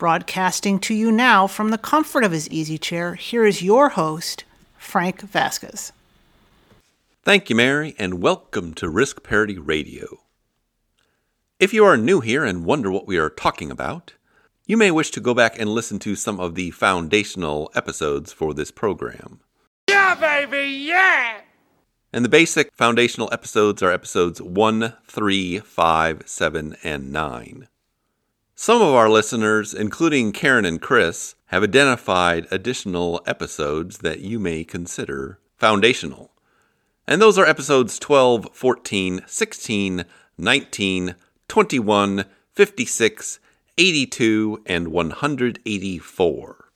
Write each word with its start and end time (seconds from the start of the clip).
Broadcasting 0.00 0.78
to 0.78 0.94
you 0.94 1.12
now 1.12 1.46
from 1.46 1.68
the 1.68 1.76
comfort 1.76 2.24
of 2.24 2.32
his 2.32 2.48
easy 2.48 2.78
chair, 2.78 3.16
here 3.16 3.44
is 3.44 3.60
your 3.60 3.90
host, 3.90 4.44
Frank 4.78 5.20
Vasquez. 5.20 5.92
Thank 7.22 7.50
you, 7.50 7.56
Mary, 7.56 7.94
and 7.98 8.22
welcome 8.22 8.72
to 8.76 8.88
Risk 8.88 9.22
Parity 9.22 9.58
Radio. 9.58 10.20
If 11.58 11.74
you 11.74 11.84
are 11.84 11.98
new 11.98 12.20
here 12.20 12.46
and 12.46 12.64
wonder 12.64 12.90
what 12.90 13.06
we 13.06 13.18
are 13.18 13.28
talking 13.28 13.70
about, 13.70 14.14
you 14.66 14.78
may 14.78 14.90
wish 14.90 15.10
to 15.10 15.20
go 15.20 15.34
back 15.34 15.60
and 15.60 15.68
listen 15.68 15.98
to 15.98 16.16
some 16.16 16.40
of 16.40 16.54
the 16.54 16.70
foundational 16.70 17.70
episodes 17.74 18.32
for 18.32 18.54
this 18.54 18.70
program. 18.70 19.40
Yeah, 19.86 20.14
baby, 20.14 20.66
yeah! 20.66 21.42
And 22.10 22.24
the 22.24 22.30
basic 22.30 22.72
foundational 22.72 23.28
episodes 23.32 23.82
are 23.82 23.92
episodes 23.92 24.40
1, 24.40 24.94
3, 25.06 25.58
5, 25.58 26.22
7, 26.24 26.76
and 26.82 27.12
9. 27.12 27.68
Some 28.62 28.82
of 28.82 28.92
our 28.92 29.08
listeners, 29.08 29.72
including 29.72 30.32
Karen 30.32 30.66
and 30.66 30.82
Chris, 30.82 31.34
have 31.46 31.62
identified 31.62 32.46
additional 32.50 33.22
episodes 33.26 34.00
that 34.00 34.20
you 34.20 34.38
may 34.38 34.64
consider 34.64 35.38
foundational. 35.56 36.32
And 37.06 37.22
those 37.22 37.38
are 37.38 37.46
episodes 37.46 37.98
12, 37.98 38.48
14, 38.52 39.22
16, 39.26 40.04
19, 40.36 41.14
21, 41.48 42.24
56, 42.52 43.38
82, 43.78 44.62
and 44.66 44.88
184. 44.88 46.70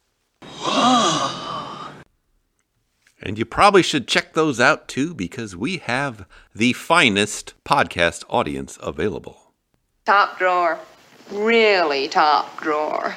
And 3.20 3.38
you 3.38 3.44
probably 3.44 3.82
should 3.82 4.08
check 4.08 4.32
those 4.32 4.58
out 4.58 4.88
too 4.88 5.12
because 5.12 5.54
we 5.54 5.76
have 5.76 6.24
the 6.54 6.72
finest 6.72 7.52
podcast 7.62 8.24
audience 8.30 8.78
available. 8.80 9.52
Top 10.06 10.38
drawer. 10.38 10.78
Really 11.30 12.08
top 12.08 12.60
drawer. 12.60 13.16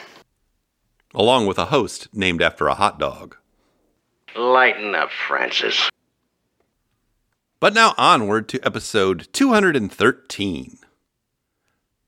Along 1.13 1.47
with 1.47 1.57
a 1.57 1.65
host 1.65 2.07
named 2.13 2.41
after 2.41 2.67
a 2.67 2.75
hot 2.75 2.99
dog. 2.99 3.35
Lighten 4.35 4.93
up, 4.95 5.09
Francis. 5.11 5.89
But 7.59 7.73
now 7.73 7.93
onward 7.97 8.47
to 8.49 8.65
episode 8.65 9.27
213. 9.33 10.77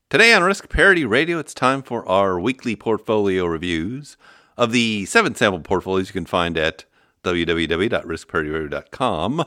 Today 0.08 0.32
on 0.32 0.42
Risk 0.42 0.68
Parity 0.68 1.04
Radio, 1.04 1.38
it's 1.38 1.54
time 1.54 1.82
for 1.82 2.06
our 2.08 2.40
weekly 2.40 2.76
portfolio 2.76 3.44
reviews 3.46 4.16
of 4.56 4.72
the 4.72 5.04
seven 5.06 5.34
sample 5.34 5.60
portfolios 5.60 6.08
you 6.08 6.12
can 6.12 6.26
find 6.26 6.56
at 6.56 6.84
www.riskparityradio.com 7.24 9.44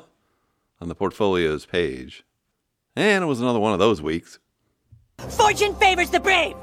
on 0.81 0.87
the 0.89 0.95
portfolios 0.95 1.65
page. 1.65 2.23
And 2.95 3.23
it 3.23 3.27
was 3.27 3.41
another 3.41 3.59
one 3.59 3.73
of 3.73 3.79
those 3.79 4.01
weeks. 4.01 4.39
Fortune 5.19 5.75
favors 5.75 6.09
the 6.09 6.19
brave. 6.19 6.55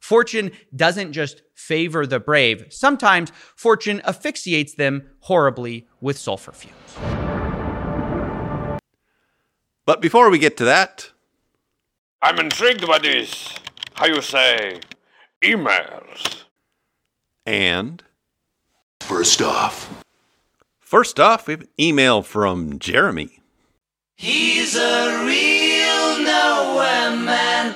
Fortune 0.00 0.52
doesn't 0.74 1.12
just 1.12 1.42
favor 1.54 2.06
the 2.06 2.20
brave. 2.20 2.66
Sometimes 2.70 3.32
fortune 3.56 4.00
asphyxiates 4.04 4.74
them 4.74 5.10
horribly 5.20 5.88
with 6.00 6.16
sulfur 6.16 6.52
fumes. 6.52 6.74
But 9.84 10.00
before 10.00 10.30
we 10.30 10.38
get 10.38 10.56
to 10.58 10.64
that, 10.64 11.10
I'm 12.22 12.38
intrigued 12.38 12.86
by 12.86 12.98
this. 12.98 13.52
How 13.94 14.06
you 14.06 14.20
say? 14.20 14.80
Emails. 15.42 16.44
and 17.44 18.02
First 19.00 19.40
off, 19.40 20.02
first 20.80 21.20
off, 21.20 21.46
we 21.46 21.52
have 21.52 21.60
an 21.60 21.68
email 21.78 22.22
from 22.22 22.80
Jeremy. 22.80 23.38
He's 24.16 24.74
a 24.74 25.24
real 25.24 25.75
nowhere 26.46 27.16
man. 27.16 27.74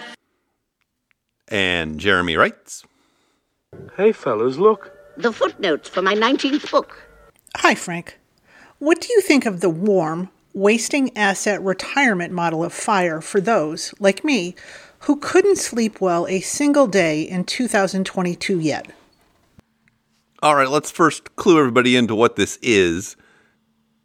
And 1.49 1.99
Jeremy 1.99 2.37
writes, 2.37 2.85
Hey, 3.97 4.13
fellas, 4.13 4.57
look. 4.57 4.93
the 5.17 5.33
footnotes 5.33 5.89
for 5.89 6.03
my 6.03 6.15
19th 6.15 6.71
book. 6.71 7.09
Hi, 7.57 7.75
Frank. 7.75 8.19
What 8.79 9.01
do 9.01 9.09
you 9.13 9.21
think 9.21 9.45
of 9.47 9.61
the 9.61 9.69
warm, 9.71 10.31
wasting 10.55 11.17
asset 11.17 11.61
retirement 11.63 12.33
model 12.33 12.65
of 12.65 12.73
FIRE 12.73 13.21
for 13.21 13.41
those, 13.41 13.93
like 13.99 14.25
me, 14.25 14.55
who 15.01 15.17
couldn't 15.17 15.57
sleep 15.57 16.01
well 16.01 16.27
a 16.29 16.41
single 16.41 16.87
day 16.87 17.23
in 17.23 17.45
2022 17.45 18.61
yet? 18.61 18.93
All 20.43 20.55
right, 20.57 20.69
let's 20.69 20.91
first 20.91 21.37
clue 21.37 21.59
everybody 21.59 21.97
into 21.97 22.15
what 22.15 22.37
this 22.37 22.59
is. 22.63 23.17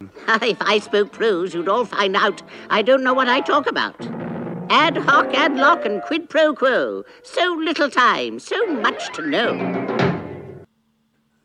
if 0.28 0.58
I 0.60 0.78
spoke 0.80 1.12
prose, 1.12 1.54
you'd 1.54 1.68
all 1.68 1.86
find 1.86 2.16
out 2.16 2.42
I 2.68 2.82
don't 2.82 3.02
know 3.02 3.14
what 3.14 3.28
I 3.28 3.40
talk 3.40 3.66
about. 3.66 4.25
Ad 4.68 4.96
hoc, 4.96 5.32
ad 5.32 5.54
loc, 5.54 5.84
and 5.84 6.02
quid 6.02 6.28
pro 6.28 6.52
quo. 6.52 7.04
So 7.22 7.54
little 7.54 7.88
time, 7.88 8.40
so 8.40 8.66
much 8.66 9.12
to 9.14 9.22
know. 9.22 10.66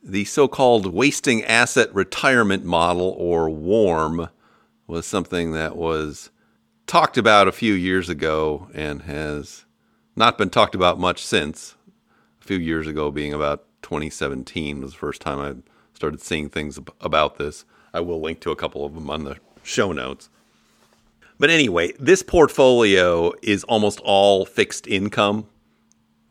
The 0.04 0.26
so 0.26 0.48
called 0.48 0.94
wasting 0.94 1.44
asset 1.44 1.94
retirement 1.94 2.66
model, 2.66 3.16
or 3.18 3.50
WARM, 3.50 4.30
was 4.88 5.06
something 5.06 5.52
that 5.54 5.76
was 5.76 6.32
talked 6.88 7.18
about 7.18 7.48
a 7.48 7.52
few 7.52 7.74
years 7.74 8.09
ago 8.09 8.70
and 8.74 9.04
has 9.04 9.66
not 10.16 10.38
been 10.38 10.50
talked 10.50 10.74
about 10.74 11.00
much 11.00 11.24
since. 11.24 11.76
A 12.42 12.46
few 12.46 12.58
years 12.58 12.88
ago, 12.88 13.12
being 13.12 13.34
about 13.34 13.66
2017, 13.84 14.82
was 14.82 14.92
the 14.92 14.98
first 14.98 15.22
time 15.22 15.40
I 15.40 15.56
started 15.94 16.22
seeing 16.22 16.50
things 16.50 16.80
about 17.00 17.38
this. 17.38 17.66
I 17.94 18.00
will 18.00 18.20
link 18.20 18.40
to 18.42 18.52
a 18.52 18.56
couple 18.56 18.84
of 18.84 18.96
them 18.96 19.09
on 19.12 19.26
the 19.26 19.38
show 19.64 19.92
notes. 19.92 20.30
But 21.41 21.50
anyway, 21.50 21.94
this 22.00 22.22
portfolio 22.22 23.34
is 23.41 23.63
almost 23.63 24.00
all 24.02 24.46
fixed 24.46 24.85
income. 24.85 25.47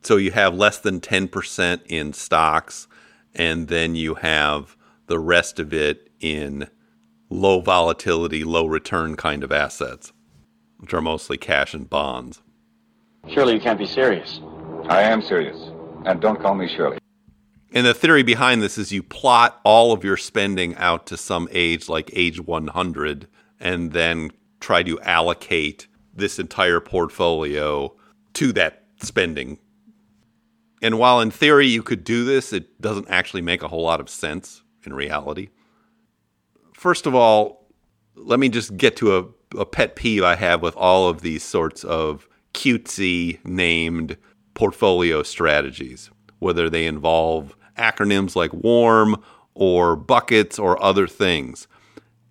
So 0.03 0.17
you 0.17 0.31
have 0.31 0.55
less 0.55 0.79
than 0.79 1.01
10% 1.01 1.81
in 1.87 2.13
stocks, 2.13 2.87
and 3.35 3.67
then 3.67 3.97
you 3.97 4.15
have 4.15 4.77
the 5.09 5.19
rest 5.19 5.59
of 5.59 5.75
it 5.75 6.11
in 6.21 6.69
low 7.29 7.61
volatility, 7.61 8.45
low 8.45 8.67
return 8.67 9.17
kind 9.17 9.43
of 9.43 9.51
assets, 9.51 10.13
which 10.79 10.95
are 10.95 11.01
mostly 11.01 11.37
cash 11.37 11.75
and 11.75 11.91
bonds. 11.91 12.41
Surely 13.31 13.55
you 13.55 13.61
can't 13.61 13.81
be 13.81 13.87
serious. 13.87 14.41
I 14.89 15.03
am 15.03 15.23
serious. 15.23 15.73
And 16.07 16.21
don't 16.21 16.41
call 16.41 16.55
me 16.55 16.69
Shirley. 16.69 16.99
And 17.73 17.85
the 17.85 17.95
theory 17.95 18.23
behind 18.23 18.63
this 18.63 18.79
is 18.79 18.93
you 18.93 19.03
plot 19.03 19.61
all 19.65 19.93
of 19.93 20.05
your 20.05 20.17
spending 20.17 20.77
out 20.77 21.05
to 21.07 21.17
some 21.17 21.49
age, 21.51 21.89
like 21.89 22.11
age 22.13 22.41
100, 22.41 23.27
and 23.59 23.91
then 23.91 24.31
try 24.61 24.83
to 24.83 25.01
allocate 25.01 25.87
this 26.15 26.39
entire 26.39 26.81
portfolio 26.81 27.95
to 28.35 28.53
that 28.53 28.85
spending. 29.03 29.59
And 30.83 30.99
while 30.99 31.21
in 31.21 31.31
theory 31.31 31.67
you 31.67 31.83
could 31.83 32.05
do 32.05 32.25
this, 32.25 32.53
it 32.53 32.81
doesn't 32.81 33.09
actually 33.09 33.43
make 33.43 33.63
a 33.63 33.69
whole 33.69 33.83
lot 33.83 34.01
of 34.01 34.09
sense 34.09 34.63
in 34.85 34.95
reality. 34.95 35.49
First 36.75 37.07
of 37.07 37.15
all, 37.15 37.69
let 38.15 38.39
me 38.39 38.49
just 38.49 38.77
get 38.77 38.97
to 38.97 39.17
a, 39.17 39.59
a 39.59 39.67
pet 39.67 39.97
peeve 39.97 40.23
I 40.23 40.37
have 40.37 40.63
with 40.63 40.77
all 40.77 41.09
of 41.09 41.21
these 41.21 41.43
sorts 41.43 41.85
of 41.85 42.29
cutesy 42.55 43.45
named 43.45 44.17
portfolio 44.55 45.23
strategies, 45.23 46.11
whether 46.39 46.69
they 46.69 46.87
involve 46.87 47.57
acronyms 47.79 48.37
like 48.37 48.53
WARM 48.53 49.17
or 49.55 49.97
buckets 49.97 50.59
or 50.59 50.83
other 50.83 51.07
things. 51.07 51.69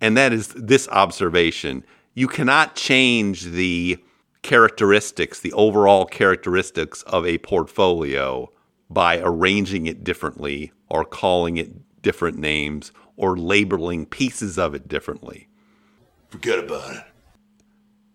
And 0.00 0.16
that 0.16 0.32
is 0.32 0.48
this 0.48 0.88
observation. 0.88 1.84
You 2.14 2.28
cannot 2.28 2.74
change 2.74 3.44
the 3.44 3.98
characteristics, 4.42 5.40
the 5.40 5.52
overall 5.52 6.06
characteristics 6.06 7.02
of 7.02 7.26
a 7.26 7.38
portfolio 7.38 8.50
by 8.88 9.20
arranging 9.20 9.86
it 9.86 10.02
differently 10.02 10.72
or 10.88 11.04
calling 11.04 11.56
it 11.56 12.02
different 12.02 12.38
names 12.38 12.92
or 13.16 13.36
labeling 13.36 14.06
pieces 14.06 14.58
of 14.58 14.74
it 14.74 14.88
differently. 14.88 15.46
Forget 16.30 16.58
about 16.58 16.96
it. 16.96 17.04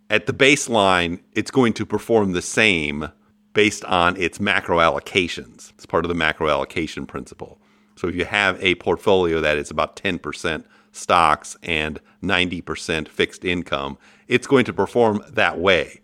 At 0.09 0.25
the 0.25 0.33
baseline, 0.33 1.21
it's 1.33 1.51
going 1.51 1.73
to 1.73 1.85
perform 1.85 2.33
the 2.33 2.41
same 2.41 3.09
based 3.53 3.85
on 3.85 4.17
its 4.17 4.39
macro 4.39 4.79
allocations. 4.79 5.71
It's 5.73 5.85
part 5.85 6.05
of 6.05 6.09
the 6.09 6.15
macro 6.15 6.49
allocation 6.49 7.05
principle. 7.05 7.59
So 7.95 8.07
if 8.07 8.15
you 8.15 8.25
have 8.25 8.61
a 8.61 8.75
portfolio 8.75 9.39
that 9.41 9.57
is 9.57 9.71
about 9.71 9.95
10% 9.95 10.65
stocks 10.95 11.57
and 11.63 11.99
90% 12.23 13.07
fixed 13.07 13.45
income, 13.45 13.97
it's 14.27 14.47
going 14.47 14.65
to 14.65 14.73
perform 14.73 15.23
that 15.29 15.59
way. 15.59 16.01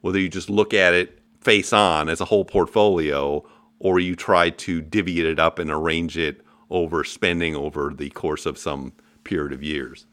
Whether 0.00 0.18
you 0.18 0.28
just 0.28 0.50
look 0.50 0.72
at 0.74 0.94
it 0.94 1.18
face 1.40 1.72
on 1.72 2.08
as 2.08 2.20
a 2.20 2.26
whole 2.26 2.44
portfolio 2.44 3.44
or 3.78 3.98
you 3.98 4.14
try 4.14 4.48
to 4.48 4.80
divvy 4.80 5.20
it 5.20 5.38
up 5.38 5.58
and 5.58 5.70
arrange 5.70 6.16
it 6.16 6.40
over 6.70 7.04
spending 7.04 7.54
over 7.54 7.92
the 7.94 8.10
course 8.10 8.46
of 8.46 8.56
some 8.56 8.92
period 9.24 9.52
of 9.52 9.62
years. 9.62 10.06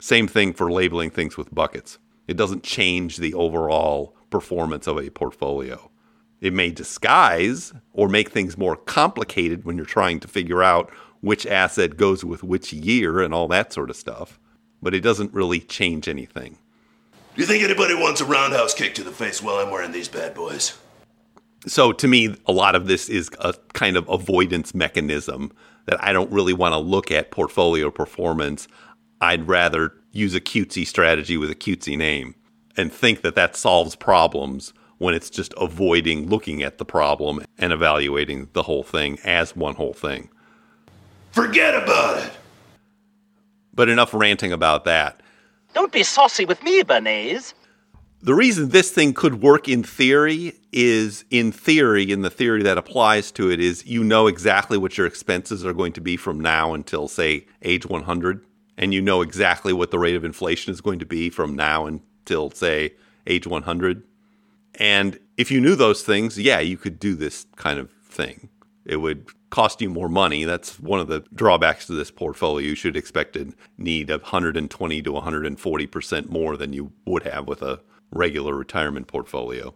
Same 0.00 0.26
thing 0.26 0.52
for 0.52 0.70
labeling 0.70 1.10
things 1.10 1.36
with 1.36 1.54
buckets. 1.54 1.98
It 2.26 2.36
doesn't 2.36 2.64
change 2.64 3.16
the 3.16 3.34
overall 3.34 4.16
performance 4.30 4.86
of 4.86 4.98
a 4.98 5.10
portfolio. 5.10 5.90
It 6.40 6.52
may 6.52 6.70
disguise 6.72 7.72
or 7.92 8.08
make 8.08 8.30
things 8.30 8.58
more 8.58 8.74
complicated 8.74 9.64
when 9.64 9.76
you're 9.76 9.86
trying 9.86 10.18
to 10.20 10.28
figure 10.28 10.62
out 10.62 10.90
which 11.22 11.46
asset 11.46 11.96
goes 11.96 12.24
with 12.24 12.42
which 12.42 12.72
year 12.72 13.20
and 13.20 13.32
all 13.32 13.48
that 13.48 13.72
sort 13.72 13.88
of 13.88 13.96
stuff, 13.96 14.38
but 14.82 14.94
it 14.94 15.00
doesn't 15.00 15.32
really 15.32 15.60
change 15.60 16.08
anything. 16.08 16.58
Do 17.34 17.40
you 17.40 17.46
think 17.46 17.64
anybody 17.64 17.94
wants 17.94 18.20
a 18.20 18.26
roundhouse 18.26 18.74
kick 18.74 18.94
to 18.96 19.04
the 19.04 19.12
face 19.12 19.42
while 19.42 19.56
I'm 19.56 19.70
wearing 19.70 19.92
these 19.92 20.08
bad 20.08 20.34
boys? 20.34 20.76
So 21.66 21.92
to 21.92 22.08
me, 22.08 22.36
a 22.46 22.52
lot 22.52 22.74
of 22.74 22.88
this 22.88 23.08
is 23.08 23.30
a 23.38 23.54
kind 23.72 23.96
of 23.96 24.06
avoidance 24.08 24.74
mechanism 24.74 25.52
that 25.86 26.02
I 26.02 26.12
don't 26.12 26.30
really 26.30 26.52
want 26.52 26.72
to 26.74 26.78
look 26.78 27.10
at 27.10 27.30
portfolio 27.30 27.90
performance. 27.90 28.66
I'd 29.20 29.48
rather 29.48 29.94
use 30.10 30.34
a 30.34 30.40
cutesy 30.40 30.86
strategy 30.86 31.36
with 31.36 31.50
a 31.50 31.54
cutesy 31.54 31.96
name 31.96 32.34
and 32.76 32.92
think 32.92 33.22
that 33.22 33.36
that 33.36 33.54
solves 33.56 33.94
problems 33.94 34.74
when 34.98 35.14
it's 35.14 35.30
just 35.30 35.54
avoiding 35.56 36.28
looking 36.28 36.62
at 36.62 36.78
the 36.78 36.84
problem 36.84 37.44
and 37.58 37.72
evaluating 37.72 38.48
the 38.52 38.64
whole 38.64 38.82
thing 38.82 39.18
as 39.24 39.54
one 39.54 39.74
whole 39.74 39.94
thing. 39.94 40.28
Forget 41.32 41.74
about 41.74 42.24
it. 42.24 42.32
But 43.74 43.88
enough 43.88 44.12
ranting 44.14 44.52
about 44.52 44.84
that. 44.84 45.20
Don't 45.74 45.90
be 45.90 46.02
saucy 46.02 46.44
with 46.44 46.62
me, 46.62 46.82
Bernays. 46.82 47.54
The 48.20 48.34
reason 48.34 48.68
this 48.68 48.90
thing 48.90 49.14
could 49.14 49.42
work 49.42 49.68
in 49.68 49.82
theory 49.82 50.52
is 50.70 51.24
in 51.30 51.50
theory, 51.50 52.12
in 52.12 52.20
the 52.20 52.30
theory 52.30 52.62
that 52.62 52.78
applies 52.78 53.32
to 53.32 53.50
it, 53.50 53.58
is 53.58 53.84
you 53.86 54.04
know 54.04 54.26
exactly 54.26 54.78
what 54.78 54.96
your 54.96 55.06
expenses 55.06 55.64
are 55.66 55.72
going 55.72 55.92
to 55.94 56.00
be 56.00 56.16
from 56.16 56.38
now 56.38 56.74
until, 56.74 57.08
say, 57.08 57.46
age 57.62 57.86
100. 57.86 58.44
And 58.76 58.94
you 58.94 59.00
know 59.02 59.22
exactly 59.22 59.72
what 59.72 59.90
the 59.90 59.98
rate 59.98 60.14
of 60.14 60.24
inflation 60.24 60.72
is 60.72 60.80
going 60.80 60.98
to 61.00 61.06
be 61.06 61.30
from 61.30 61.56
now 61.56 61.86
until, 61.86 62.50
say, 62.50 62.94
age 63.26 63.46
100. 63.46 64.04
And 64.76 65.18
if 65.36 65.50
you 65.50 65.60
knew 65.60 65.74
those 65.74 66.02
things, 66.02 66.38
yeah, 66.38 66.60
you 66.60 66.76
could 66.76 67.00
do 67.00 67.14
this 67.14 67.46
kind 67.56 67.78
of 67.78 67.90
thing. 68.04 68.50
It 68.84 68.96
would 68.96 69.26
cost 69.52 69.82
you 69.82 69.90
more 69.90 70.08
money. 70.08 70.44
That's 70.44 70.80
one 70.80 70.98
of 70.98 71.08
the 71.08 71.22
drawbacks 71.34 71.86
to 71.86 71.92
this 71.92 72.10
portfolio. 72.10 72.66
You 72.66 72.74
should 72.74 72.96
expect 72.96 73.34
to 73.34 73.52
need 73.76 74.08
120 74.08 75.02
to 75.02 75.12
140% 75.12 76.28
more 76.30 76.56
than 76.56 76.72
you 76.72 76.90
would 77.04 77.24
have 77.24 77.46
with 77.46 77.60
a 77.60 77.80
regular 78.10 78.54
retirement 78.54 79.08
portfolio. 79.08 79.74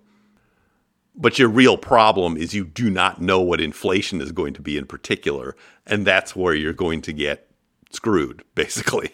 But 1.14 1.38
your 1.38 1.50
real 1.50 1.76
problem 1.76 2.38
is 2.38 2.54
you 2.54 2.64
do 2.64 2.88
not 2.88 3.20
know 3.20 3.42
what 3.42 3.60
inflation 3.60 4.22
is 4.22 4.32
going 4.32 4.54
to 4.54 4.62
be 4.62 4.78
in 4.78 4.86
particular. 4.86 5.54
And 5.86 6.06
that's 6.06 6.34
where 6.34 6.54
you're 6.54 6.72
going 6.72 7.02
to 7.02 7.12
get 7.12 7.46
screwed, 7.90 8.44
basically. 8.54 9.10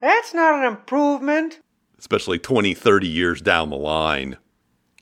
That's 0.00 0.34
not 0.34 0.58
an 0.60 0.64
improvement. 0.64 1.60
Especially 1.98 2.38
20, 2.38 2.74
30 2.74 3.06
years 3.06 3.40
down 3.40 3.70
the 3.70 3.76
line. 3.76 4.38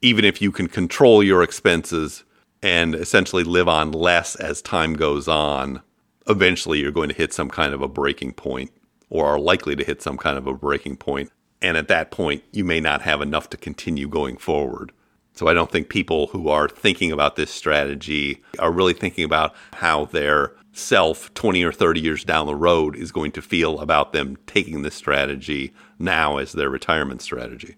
Even 0.03 0.27
if 0.27 0.43
you 0.43 0.53
can 0.53 0.69
control 0.69 1.23
your 1.23 1.43
expenses 1.43 2.25
and 2.63 2.95
essentially 2.95 3.45
live 3.45 3.69
on 3.69 3.93
less 3.93 4.35
as 4.37 4.63
time 4.63 4.95
goes 4.95 5.29
on, 5.29 5.83
eventually 6.29 6.81
you're 6.81 6.91
going 6.91 7.09
to 7.09 7.15
hit 7.15 7.33
some 7.33 7.49
kind 7.49 7.73
of 7.73 7.83
a 7.83 7.89
breaking 7.89 8.33
point 8.33 8.71
or 9.11 9.27
are 9.27 9.39
likely 9.39 9.75
to 9.77 9.85
hit 9.85 10.03
some 10.03 10.17
kind 10.19 10.37
of 10.37 10.47
a 10.47 10.55
breaking 10.55 10.97
point. 10.97 11.31
and 11.61 11.77
at 11.77 11.89
that 11.89 12.13
point, 12.13 12.45
you 12.53 12.65
may 12.65 12.79
not 12.79 13.03
have 13.03 13.21
enough 13.21 13.51
to 13.51 13.57
continue 13.57 14.09
going 14.09 14.37
forward. 14.37 14.93
So 15.35 15.49
I 15.49 15.55
don't 15.55 15.71
think 15.71 15.89
people 15.89 16.29
who 16.29 16.49
are 16.49 16.69
thinking 16.69 17.11
about 17.13 17.37
this 17.37 17.51
strategy 17.51 18.43
are 18.59 18.73
really 18.73 18.93
thinking 18.93 19.25
about 19.25 19.55
how 19.75 20.07
their 20.07 20.55
self 20.73 21.33
20 21.35 21.63
or 21.65 21.73
30 21.73 22.01
years 22.01 22.25
down 22.25 22.47
the 22.47 22.55
road 22.55 22.97
is 22.97 23.13
going 23.13 23.33
to 23.33 23.43
feel 23.43 23.81
about 23.81 24.13
them 24.13 24.37
taking 24.47 24.83
this 24.83 24.95
strategy 24.95 25.73
now 25.99 26.39
as 26.39 26.53
their 26.53 26.71
retirement 26.71 27.23
strategy. 27.23 27.77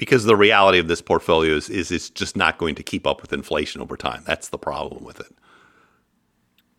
Because 0.00 0.24
the 0.24 0.34
reality 0.34 0.78
of 0.78 0.88
this 0.88 1.02
portfolio 1.02 1.52
is, 1.52 1.68
is 1.68 1.90
it's 1.90 2.08
just 2.08 2.34
not 2.34 2.56
going 2.56 2.74
to 2.76 2.82
keep 2.82 3.06
up 3.06 3.20
with 3.20 3.34
inflation 3.34 3.82
over 3.82 3.98
time. 3.98 4.22
That's 4.24 4.48
the 4.48 4.56
problem 4.56 5.04
with 5.04 5.20
it. 5.20 5.30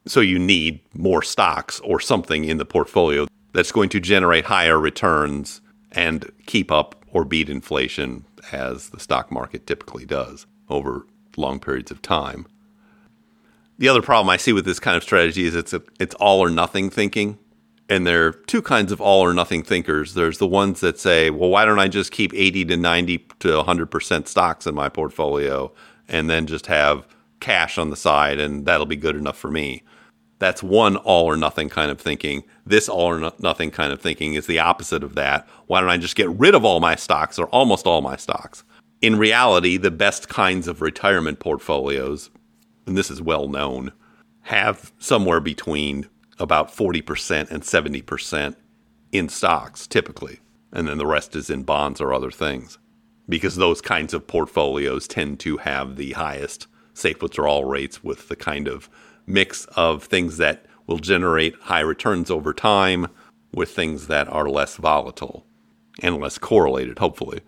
So 0.08 0.22
you 0.22 0.40
need 0.40 0.80
more 0.96 1.22
stocks 1.22 1.80
or 1.82 2.00
something 2.00 2.46
in 2.46 2.58
the 2.58 2.66
portfolio 2.66 3.28
that's 3.54 3.72
going 3.72 3.90
to 3.90 4.00
generate 4.00 4.46
higher 4.46 4.80
returns 4.80 5.62
and 5.92 6.32
keep 6.48 6.72
up 6.72 6.96
or 7.14 7.24
beat 7.24 7.48
inflation 7.48 8.26
as 8.52 8.90
the 8.90 9.00
stock 9.00 9.32
market 9.32 9.68
typically 9.68 10.08
does 10.08 10.48
over 10.68 11.06
long 11.38 11.60
periods 11.60 11.92
of 11.92 12.02
time. 12.02 12.48
The 13.78 13.88
other 13.88 14.02
problem 14.02 14.32
I 14.32 14.38
see 14.38 14.52
with 14.52 14.66
this 14.66 14.80
kind 14.80 14.98
of 14.98 15.04
strategy 15.04 15.46
is 15.46 15.54
it's 15.54 15.74
a, 15.74 15.84
it's 16.00 16.16
all 16.16 16.40
or 16.40 16.50
nothing 16.50 16.90
thinking. 16.90 17.38
And 17.92 18.08
there 18.08 18.26
are 18.26 18.32
two 18.32 18.62
kinds 18.62 18.94
of 18.94 19.02
all 19.02 19.20
or 19.20 19.34
nothing 19.34 19.64
thinkers. 19.64 20.14
There's 20.14 20.38
the 20.38 20.48
ones 20.48 20.80
that 20.80 20.98
say, 20.98 21.30
well, 21.30 21.50
why 21.50 21.66
don't 21.66 21.78
I 21.78 21.90
just 21.90 22.14
keep 22.14 22.34
80 22.34 22.64
to 22.64 22.78
90 22.78 23.18
to 23.40 23.50
100% 23.50 24.28
stocks 24.30 24.66
in 24.66 24.74
my 24.74 24.88
portfolio 24.88 25.74
and 26.08 26.30
then 26.30 26.48
just 26.48 26.68
have 26.68 27.06
cash 27.42 27.78
on 27.78 27.90
the 27.90 27.98
side 27.98 28.40
and 28.40 28.66
that'll 28.66 28.86
be 28.86 28.96
good 28.96 29.18
enough 29.18 29.38
for 29.38 29.52
me. 29.52 29.84
That's 30.40 30.64
one 30.64 30.96
all 30.96 31.26
or 31.26 31.36
nothing 31.36 31.68
kind 31.68 31.92
of 31.92 32.00
thinking. 32.00 32.46
This 32.66 32.88
all 32.88 33.08
or 33.08 33.20
no- 33.20 33.36
nothing 33.40 33.72
kind 33.72 33.92
of 33.92 34.00
thinking 34.00 34.36
is 34.36 34.48
the 34.48 34.60
opposite 34.60 35.04
of 35.04 35.16
that. 35.16 35.46
Why 35.68 35.82
don't 35.82 35.90
I 35.90 35.98
just 35.98 36.16
get 36.16 36.30
rid 36.30 36.56
of 36.56 36.64
all 36.64 36.80
my 36.80 36.96
stocks 36.96 37.38
or 37.38 37.48
almost 37.48 37.86
all 37.86 38.02
my 38.02 38.16
stocks? 38.16 38.64
In 39.02 39.18
reality, 39.18 39.76
the 39.76 39.92
best 39.92 40.30
kinds 40.30 40.70
of 40.70 40.82
retirement 40.82 41.40
portfolios, 41.40 42.30
and 42.88 42.98
this 42.98 43.12
is 43.12 43.22
well 43.22 43.50
known, 43.50 43.92
have 44.44 44.94
somewhere 44.98 45.42
between 45.42 46.08
about 46.42 46.76
40% 46.76 47.52
and 47.52 47.64
70% 47.64 48.56
in 49.12 49.30
stocks 49.30 49.88
typically. 49.88 50.40
And 50.74 50.88
then 50.88 50.98
the 50.98 51.06
rest 51.06 51.36
is 51.36 51.50
in 51.50 51.64
bonds 51.64 52.02
or 52.02 52.14
other 52.14 52.32
things. 52.32 52.78
Because 53.30 53.56
those 53.56 53.82
kinds 53.82 54.14
of 54.14 54.28
portfolios 54.28 55.08
tend 55.08 55.40
to 55.42 55.58
have 55.58 55.96
the 55.96 56.14
highest 56.14 56.68
safe 56.94 57.22
withdrawal 57.22 57.66
rates 57.66 58.04
with 58.04 58.28
the 58.28 58.36
kind 58.36 58.68
of 58.68 58.90
mix 59.26 59.66
of 59.76 60.04
things 60.04 60.38
that 60.38 60.66
will 60.88 60.98
generate 60.98 61.56
high 61.62 61.80
returns 61.80 62.30
over 62.30 62.54
time 62.54 63.08
with 63.54 63.70
things 63.70 64.08
that 64.08 64.28
are 64.28 64.50
less 64.50 64.76
volatile 64.76 65.46
and 66.02 66.20
less 66.20 66.38
correlated, 66.38 67.00
hopefully. 67.00 67.42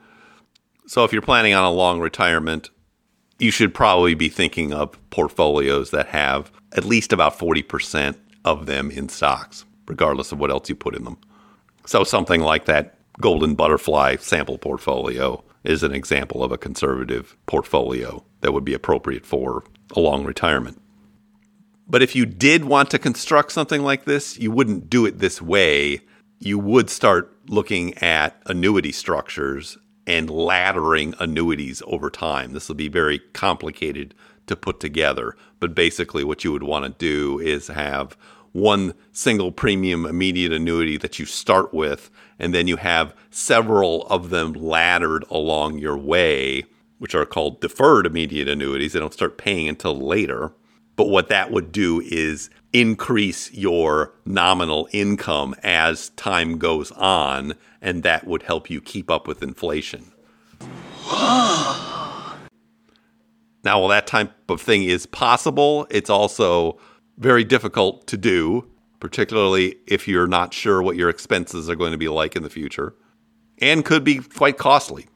So, 0.86 1.04
if 1.04 1.12
you're 1.12 1.22
planning 1.22 1.54
on 1.54 1.64
a 1.64 1.72
long 1.72 2.00
retirement, 2.00 2.70
you 3.40 3.52
should 3.52 3.74
probably 3.74 4.14
be 4.14 4.30
thinking 4.30 4.74
of 4.74 4.98
portfolios 5.10 5.92
that 5.92 6.08
have 6.08 6.52
at 6.74 6.86
least 6.86 7.14
about 7.14 7.38
40% 7.38 8.16
of 8.46 8.66
them 8.66 8.92
in 8.92 9.10
stocks, 9.10 9.66
regardless 9.88 10.32
of 10.32 10.40
what 10.40 10.52
else 10.52 10.70
you 10.70 10.76
put 10.76 10.96
in 10.96 11.04
them. 11.04 11.18
So, 11.86 12.04
something 12.04 12.42
like 12.42 12.66
that 12.66 12.98
golden 13.20 13.56
butterfly 13.56 14.16
sample 14.18 14.58
portfolio 14.58 15.44
is 15.64 15.84
an 15.84 15.94
example 15.94 16.44
of 16.44 16.52
a 16.52 16.58
conservative 16.58 17.38
portfolio 17.46 18.24
that 18.42 18.54
would 18.54 18.66
be 18.66 18.74
appropriate 18.74 19.26
for 19.26 19.64
a 19.96 20.00
long 20.00 20.26
retirement. 20.26 20.82
But 21.88 22.02
if 22.02 22.16
you 22.16 22.26
did 22.26 22.66
want 22.66 22.90
to 22.92 23.00
construct 23.00 23.52
something 23.52 23.82
like 23.82 24.06
this, 24.06 24.38
you 24.38 24.52
wouldn't 24.52 24.90
do 24.90 25.06
it 25.06 25.20
this 25.20 25.42
way. 25.42 26.02
You 26.40 26.58
would 26.60 26.90
start 26.90 27.38
looking 27.48 27.98
at 27.98 28.42
annuity 28.46 28.92
structures 28.92 29.78
and 30.08 30.30
laddering 30.30 31.14
annuities 31.20 31.82
over 31.88 32.10
time. 32.10 32.54
This 32.54 32.68
will 32.68 32.76
be 32.76 32.90
very 32.90 33.20
complicated 33.34 34.14
to 34.48 34.56
put 34.56 34.80
together. 34.80 35.36
But 35.64 35.76
basically, 35.76 36.26
what 36.26 36.44
you 36.44 36.52
would 36.52 36.64
want 36.64 36.84
to 36.84 36.90
do 36.90 37.40
is 37.40 37.68
have 37.68 38.18
one 38.52 38.96
single 39.14 39.50
premium 39.50 40.06
immediate 40.06 40.52
annuity 40.52 40.98
that 40.98 41.20
you 41.20 41.26
start 41.26 41.74
with, 41.74 42.12
and 42.38 42.54
then 42.54 42.68
you 42.68 42.76
have 42.76 43.16
several 43.32 44.06
of 44.08 44.30
them 44.30 44.52
laddered 44.52 45.24
along 45.32 45.78
your 45.78 45.98
way, 45.98 46.66
which 47.00 47.16
are 47.16 47.26
called 47.26 47.62
deferred 47.62 48.06
immediate 48.06 48.50
annuities. 48.50 48.92
They 48.92 49.00
don't 49.00 49.14
start 49.14 49.38
paying 49.38 49.70
until 49.70 49.98
later. 49.98 50.52
But 50.98 51.08
what 51.08 51.30
that 51.30 51.50
would 51.50 51.72
do 51.72 52.02
is 52.02 52.50
increase 52.74 53.50
your 53.54 54.14
nominal 54.26 54.90
income 54.92 55.56
as 55.64 56.10
time 56.10 56.58
goes 56.58 56.92
on, 56.92 57.54
and 57.82 58.04
that 58.04 58.28
would 58.28 58.44
help 58.44 58.70
you 58.70 58.82
keep 58.82 59.10
up 59.10 59.30
with 59.30 59.42
inflation. 59.42 60.12
Now, 63.64 63.80
while 63.80 63.90
that 63.90 64.08
type 64.08 64.32
of 64.50 64.62
thing 64.62 64.84
is 64.84 65.06
possible, 65.06 65.88
it's 65.90 66.10
also 66.10 66.78
very 67.18 67.44
difficult 67.44 68.08
to 68.08 68.18
do, 68.18 68.68
particularly 69.00 69.78
if 69.88 70.08
you're 70.08 70.28
not 70.28 70.54
sure 70.54 70.82
what 70.82 70.98
your 70.98 71.10
expenses 71.10 71.70
are 71.70 71.76
going 71.76 71.92
to 71.94 71.98
be 71.98 72.10
like 72.10 72.36
in 72.36 72.44
the 72.44 72.50
future, 72.50 72.94
and 73.60 73.86
could 73.86 74.04
be 74.04 74.18
quite 74.18 74.58
costly. 74.58 75.08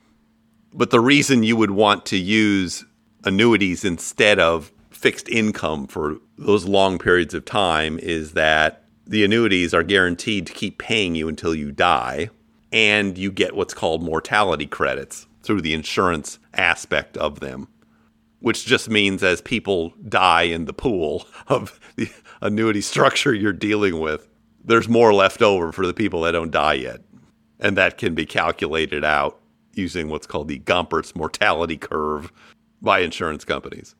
But 0.73 0.91
the 0.91 0.99
reason 0.99 1.43
you 1.43 1.57
would 1.57 1.71
want 1.71 2.05
to 2.07 2.17
use 2.17 2.85
annuities 3.23 3.83
instead 3.83 4.39
of 4.39 4.71
fixed 4.91 5.27
income 5.27 5.87
for 5.87 6.17
those 6.37 6.65
long 6.65 6.97
periods 6.97 7.33
of 7.33 7.45
time 7.45 7.99
is 7.99 8.33
that 8.33 8.83
the 9.05 9.23
annuities 9.23 9.73
are 9.73 9.83
guaranteed 9.83 10.47
to 10.47 10.53
keep 10.53 10.77
paying 10.77 11.15
you 11.15 11.27
until 11.27 11.55
you 11.55 11.71
die, 11.71 12.29
and 12.71 13.17
you 13.17 13.31
get 13.31 13.55
what's 13.55 13.73
called 13.73 14.03
mortality 14.03 14.67
credits 14.67 15.27
through 15.41 15.61
the 15.61 15.73
insurance 15.73 16.39
aspect 16.53 17.17
of 17.17 17.39
them. 17.39 17.67
Which 18.39 18.65
just 18.65 18.89
means 18.89 19.23
as 19.23 19.41
people 19.41 19.93
die 20.07 20.43
in 20.43 20.65
the 20.65 20.73
pool 20.73 21.25
of 21.47 21.79
the 21.95 22.09
annuity 22.41 22.81
structure 22.81 23.33
you're 23.33 23.53
dealing 23.53 23.99
with, 23.99 24.27
there's 24.63 24.89
more 24.89 25.13
left 25.13 25.41
over 25.41 25.71
for 25.71 25.85
the 25.85 25.93
people 25.93 26.21
that 26.21 26.31
don't 26.31 26.51
die 26.51 26.73
yet. 26.73 27.01
And 27.59 27.75
that 27.77 27.97
can 27.97 28.13
be 28.13 28.25
calculated 28.25 29.03
out 29.03 29.39
using 29.73 30.09
what's 30.09 30.27
called 30.27 30.47
the 30.47 30.59
Gompertz 30.59 31.15
mortality 31.15 31.77
curve 31.77 32.31
by 32.81 32.99
insurance 32.99 33.45
companies. 33.45 33.95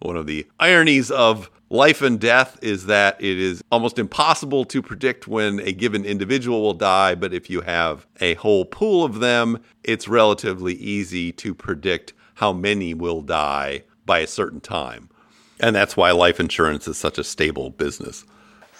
One 0.00 0.16
of 0.16 0.26
the 0.26 0.46
ironies 0.60 1.10
of 1.10 1.50
life 1.70 2.02
and 2.02 2.20
death 2.20 2.58
is 2.62 2.86
that 2.86 3.16
it 3.20 3.38
is 3.38 3.62
almost 3.70 3.98
impossible 3.98 4.64
to 4.66 4.80
predict 4.80 5.26
when 5.26 5.60
a 5.60 5.72
given 5.72 6.04
individual 6.04 6.62
will 6.62 6.74
die, 6.74 7.14
but 7.14 7.34
if 7.34 7.50
you 7.50 7.60
have 7.62 8.06
a 8.20 8.34
whole 8.34 8.64
pool 8.64 9.04
of 9.04 9.20
them, 9.20 9.60
it's 9.84 10.08
relatively 10.08 10.74
easy 10.74 11.32
to 11.32 11.54
predict 11.54 12.14
how 12.38 12.52
many 12.52 12.94
will 12.94 13.20
die 13.20 13.82
by 14.06 14.20
a 14.20 14.26
certain 14.28 14.60
time. 14.60 15.10
And 15.58 15.74
that's 15.74 15.96
why 15.96 16.12
life 16.12 16.38
insurance 16.38 16.86
is 16.86 16.96
such 16.96 17.18
a 17.18 17.24
stable 17.24 17.70
business. 17.70 18.24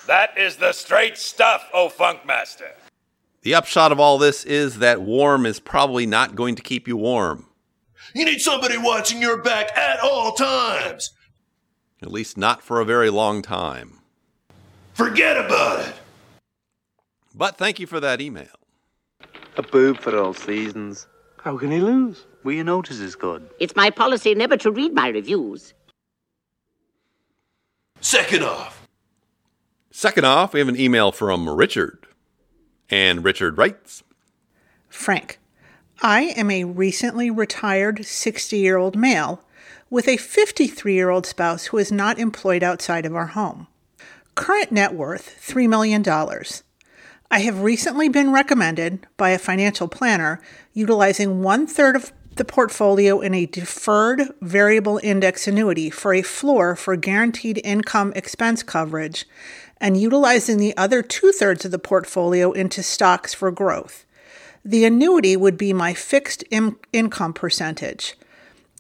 That 0.07 0.38
is 0.38 0.59
the 0.59 0.71
straight 0.71 1.19
stuff, 1.19 1.69
O 1.75 1.88
Funkmaster. 1.88 2.71
The 3.43 3.57
upshot 3.57 3.91
of 3.91 3.99
all 3.99 4.17
this 4.17 4.45
is 4.45 4.79
that 4.79 5.03
warm 5.03 5.45
is 5.45 5.59
probably 5.59 6.07
not 6.07 6.37
going 6.37 6.55
to 6.55 6.62
keep 6.62 6.87
you 6.87 6.97
warm. 6.97 7.47
You 8.15 8.27
need 8.27 8.41
somebody 8.41 8.79
watching 8.79 9.21
your 9.21 9.43
back 9.43 9.77
at 9.77 9.99
all 10.05 10.35
times. 10.35 11.11
At 12.00 12.12
least 12.12 12.38
not 12.38 12.62
for 12.62 12.81
a 12.81 12.85
very 12.85 13.11
long 13.11 13.43
time. 13.43 13.99
Forget 14.95 15.37
about 15.37 15.81
it. 15.81 15.95
But 17.35 17.59
thank 17.59 17.81
you 17.81 17.88
for 17.88 17.99
that 17.99 18.21
email. 18.21 18.55
A 19.57 19.62
boob 19.62 19.99
for 19.99 20.17
all 20.17 20.33
seasons. 20.33 21.09
How 21.43 21.59
can 21.59 21.73
he 21.73 21.81
lose? 21.81 22.25
Well, 22.45 22.54
you 22.54 22.64
notice 22.64 23.00
is 23.00 23.16
good. 23.16 23.49
It's 23.59 23.76
my 23.76 23.90
policy 23.90 24.35
never 24.35 24.57
to 24.59 24.71
read 24.71 24.95
my 24.95 25.09
reviews. 25.09 25.75
Second 28.00 28.45
off. 28.45 28.88
Second 29.90 30.25
off, 30.25 30.52
we 30.52 30.61
have 30.61 30.68
an 30.68 30.78
email 30.78 31.11
from 31.11 31.49
Richard. 31.49 32.07
And 32.88 33.25
Richard 33.25 33.59
writes 33.59 34.02
Frank, 34.88 35.38
I 36.00 36.33
am 36.37 36.50
a 36.50 36.64
recently 36.64 37.30
retired 37.30 38.07
60 38.07 38.57
year 38.57 38.76
old 38.76 38.97
male 38.97 39.42
with 39.90 40.07
a 40.07 40.16
53 40.16 40.95
year 40.95 41.11
old 41.11 41.26
spouse 41.26 41.66
who 41.66 41.78
is 41.78 41.90
not 41.90 42.18
employed 42.18 42.62
outside 42.62 43.04
of 43.04 43.16
our 43.16 43.26
home. 43.26 43.66
Current 44.35 44.71
net 44.71 44.95
worth 44.95 45.37
$3 45.45 45.68
million. 45.68 46.04
I 47.30 47.40
have 47.40 47.62
recently 47.62 48.09
been 48.09 48.33
recommended 48.33 49.07
by 49.16 49.30
a 49.30 49.38
financial 49.38 49.88
planner 49.88 50.40
utilizing 50.73 51.42
one 51.42 51.66
third 51.66 51.97
of 51.97 52.12
the 52.38 52.45
portfolio 52.45 53.21
in 53.21 53.35
a 53.35 53.47
deferred 53.47 54.23
variable 54.40 54.99
index 55.02 55.47
annuity 55.47 55.90
for 55.90 56.14
a 56.14 56.23
floor 56.23 56.75
for 56.75 56.97
guaranteed 56.97 57.61
income 57.64 58.12
expense 58.16 58.62
coverage 58.62 59.26
and 59.80 60.00
utilizing 60.00 60.57
the 60.57 60.76
other 60.76 61.02
two 61.02 61.33
thirds 61.33 61.64
of 61.64 61.71
the 61.71 61.78
portfolio 61.78 62.52
into 62.52 62.83
stocks 62.83 63.35
for 63.35 63.50
growth. 63.50 64.04
The 64.64 64.85
annuity 64.85 65.37
would 65.37 65.57
be 65.57 65.73
my 65.73 65.95
fixed 65.95 66.45
income 66.50 67.33
percentage. 67.33 68.16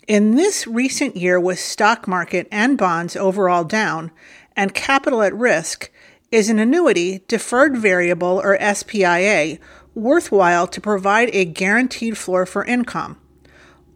In 0.06 0.36
this 0.36 0.66
recent 0.66 1.16
year, 1.16 1.38
with 1.38 1.60
stock 1.60 2.08
market 2.08 2.48
and 2.50 2.78
bonds 2.78 3.14
overall 3.14 3.64
down 3.64 4.10
and 4.56 4.74
capital 4.74 5.22
at 5.22 5.34
risk, 5.34 5.90
is 6.30 6.50
an 6.50 6.58
annuity, 6.58 7.22
deferred 7.28 7.76
variable 7.76 8.40
or 8.42 8.58
SPIA, 8.58 9.58
worthwhile 9.94 10.66
to 10.66 10.80
provide 10.80 11.30
a 11.32 11.44
guaranteed 11.44 12.18
floor 12.18 12.44
for 12.44 12.64
income? 12.64 13.18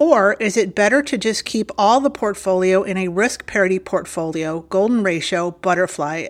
Or 0.03 0.35
is 0.41 0.57
it 0.57 0.75
better 0.75 1.01
to 1.01 1.17
just 1.17 1.45
keep 1.45 1.71
all 1.79 2.01
the 2.01 2.11
portfolio 2.11 2.83
in 2.83 2.97
a 2.97 3.07
risk 3.07 3.47
parity 3.47 3.79
portfolio, 3.79 4.63
golden 4.63 5.05
ratio, 5.05 5.53
butterfly, 5.53 6.27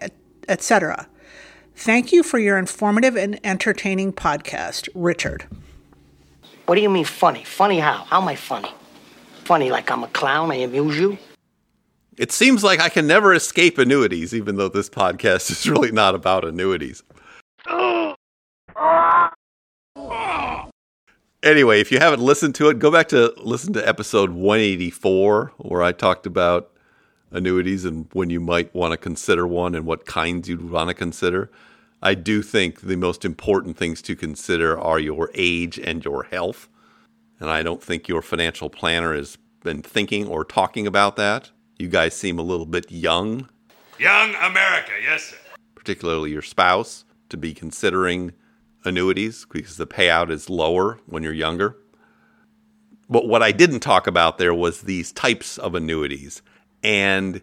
etc.? 0.46 1.08
Thank 1.74 2.12
you 2.12 2.22
for 2.22 2.38
your 2.38 2.58
informative 2.58 3.16
and 3.16 3.40
entertaining 3.42 4.12
podcast, 4.12 4.90
Richard. 4.94 5.46
What 6.66 6.74
do 6.74 6.82
you 6.82 6.90
mean 6.90 7.06
funny? 7.06 7.44
Funny 7.44 7.78
how? 7.78 8.04
How 8.04 8.20
am 8.20 8.28
I 8.28 8.36
funny? 8.36 8.70
Funny 9.44 9.70
like 9.70 9.90
I'm 9.90 10.04
a 10.04 10.08
clown, 10.08 10.52
I 10.52 10.56
amuse 10.56 10.98
you? 10.98 11.16
It 12.18 12.30
seems 12.30 12.62
like 12.62 12.78
I 12.78 12.90
can 12.90 13.06
never 13.06 13.32
escape 13.32 13.78
annuities, 13.78 14.34
even 14.34 14.56
though 14.56 14.68
this 14.68 14.90
podcast 14.90 15.50
is 15.50 15.66
really 15.66 15.92
not 15.92 16.14
about 16.14 16.44
annuities. 16.44 17.02
Anyway, 21.42 21.80
if 21.80 21.90
you 21.90 21.99
haven't 21.99 22.20
listened 22.20 22.54
to 22.54 22.68
it, 22.68 22.78
go 22.78 22.88
back 22.88 23.08
to 23.08 23.34
listen 23.38 23.72
to 23.72 23.88
episode 23.88 24.30
184, 24.30 25.52
where 25.56 25.82
I 25.82 25.90
talked 25.90 26.25
about 26.25 26.70
annuities 27.32 27.84
and 27.84 28.06
when 28.12 28.30
you 28.30 28.38
might 28.38 28.72
want 28.72 28.92
to 28.92 28.96
consider 28.96 29.44
one 29.44 29.75
and 29.75 29.84
what 29.84 30.06
kinds 30.06 30.49
you'd 30.49 30.70
want 30.70 30.88
to 30.88 30.94
consider. 30.94 31.50
I 32.00 32.14
do 32.14 32.42
think 32.42 32.82
the 32.82 32.94
most 32.94 33.25
important 33.25 33.76
things 33.76 34.02
to 34.02 34.14
consider 34.14 34.78
are 34.78 35.00
your 35.00 35.30
age 35.34 35.80
and 35.80 36.04
your 36.04 36.22
health. 36.25 36.68
And 37.40 37.50
I 37.50 37.64
don't 37.64 37.82
think 37.82 38.06
your 38.06 38.22
financial 38.22 38.70
planner 38.70 39.12
has 39.12 39.37
been 39.64 39.82
thinking 39.82 40.28
or 40.28 40.44
talking 40.44 40.87
about 40.87 41.16
that. 41.16 41.50
You 41.76 41.88
guys 41.88 42.14
seem 42.14 42.38
a 42.38 42.42
little 42.42 42.66
bit 42.66 42.92
young. 42.92 43.49
Young 43.99 44.34
America, 44.37 44.92
yes, 45.02 45.30
sir. 45.30 45.37
Particularly 45.75 46.30
your 46.30 46.42
spouse, 46.42 47.04
to 47.30 47.37
be 47.37 47.52
considering 47.52 48.32
annuities 48.84 49.46
because 49.50 49.76
the 49.76 49.86
payout 49.86 50.30
is 50.30 50.50
lower 50.50 50.98
when 51.06 51.22
you're 51.22 51.32
younger. 51.32 51.76
But 53.08 53.28
what 53.28 53.42
I 53.42 53.52
didn't 53.52 53.80
talk 53.80 54.06
about 54.06 54.38
there 54.38 54.54
was 54.54 54.82
these 54.82 55.12
types 55.12 55.58
of 55.58 55.74
annuities. 55.74 56.42
And 56.82 57.42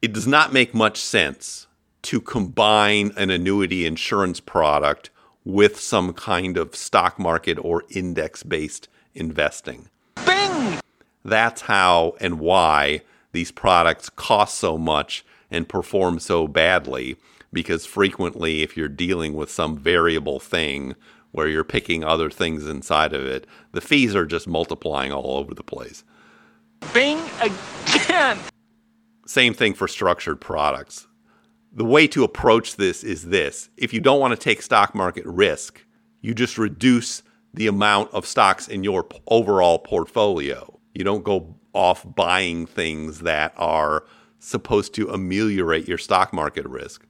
it 0.00 0.12
does 0.12 0.26
not 0.26 0.52
make 0.52 0.74
much 0.74 1.00
sense 1.00 1.66
to 2.02 2.20
combine 2.20 3.12
an 3.16 3.30
annuity 3.30 3.86
insurance 3.86 4.40
product 4.40 5.10
with 5.44 5.78
some 5.78 6.12
kind 6.12 6.56
of 6.56 6.74
stock 6.74 7.18
market 7.18 7.58
or 7.60 7.84
index 7.90 8.42
based 8.42 8.88
investing. 9.14 9.88
Bing! 10.26 10.80
That's 11.24 11.62
how 11.62 12.16
and 12.20 12.40
why 12.40 13.02
these 13.32 13.52
products 13.52 14.10
cost 14.10 14.58
so 14.58 14.76
much 14.76 15.24
and 15.50 15.68
perform 15.68 16.18
so 16.18 16.48
badly. 16.48 17.16
Because 17.52 17.84
frequently, 17.86 18.62
if 18.62 18.76
you're 18.76 18.88
dealing 18.88 19.34
with 19.34 19.50
some 19.50 19.76
variable 19.76 20.40
thing 20.40 20.94
where 21.32 21.48
you're 21.48 21.64
picking 21.64 22.04
other 22.04 22.30
things 22.30 22.66
inside 22.66 23.12
of 23.12 23.24
it, 23.24 23.46
the 23.72 23.80
fees 23.80 24.14
are 24.14 24.26
just 24.26 24.46
multiplying 24.46 25.12
all 25.12 25.36
over 25.38 25.54
the 25.54 25.62
place. 25.62 26.04
Bing 26.92 27.18
again! 27.40 28.38
Same 29.26 29.54
thing 29.54 29.74
for 29.74 29.88
structured 29.88 30.40
products. 30.40 31.06
The 31.72 31.84
way 31.84 32.06
to 32.08 32.24
approach 32.24 32.76
this 32.76 33.02
is 33.02 33.28
this 33.28 33.70
if 33.76 33.94
you 33.94 34.00
don't 34.00 34.20
want 34.20 34.32
to 34.32 34.40
take 34.40 34.60
stock 34.60 34.94
market 34.94 35.24
risk, 35.24 35.84
you 36.20 36.34
just 36.34 36.58
reduce 36.58 37.22
the 37.54 37.66
amount 37.66 38.12
of 38.12 38.26
stocks 38.26 38.68
in 38.68 38.84
your 38.84 39.06
overall 39.26 39.78
portfolio. 39.78 40.78
You 40.94 41.04
don't 41.04 41.24
go 41.24 41.56
off 41.72 42.04
buying 42.14 42.66
things 42.66 43.20
that 43.20 43.54
are 43.56 44.04
supposed 44.38 44.94
to 44.94 45.08
ameliorate 45.08 45.88
your 45.88 45.98
stock 45.98 46.32
market 46.32 46.66
risk. 46.66 47.06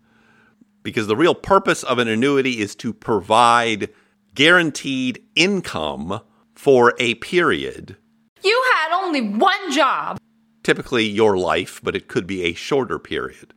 Because 0.82 1.06
the 1.06 1.16
real 1.16 1.34
purpose 1.34 1.82
of 1.82 1.98
an 1.98 2.08
annuity 2.08 2.60
is 2.60 2.74
to 2.76 2.92
provide 2.92 3.90
guaranteed 4.34 5.22
income 5.36 6.20
for 6.54 6.94
a 6.98 7.14
period. 7.16 7.96
You 8.42 8.64
had 8.74 8.92
only 8.92 9.20
one 9.20 9.72
job. 9.72 10.18
Typically 10.62 11.04
your 11.04 11.36
life, 11.36 11.80
but 11.82 11.96
it 11.96 12.08
could 12.08 12.26
be 12.26 12.44
a 12.44 12.54
shorter 12.54 12.98
period. 12.98 13.54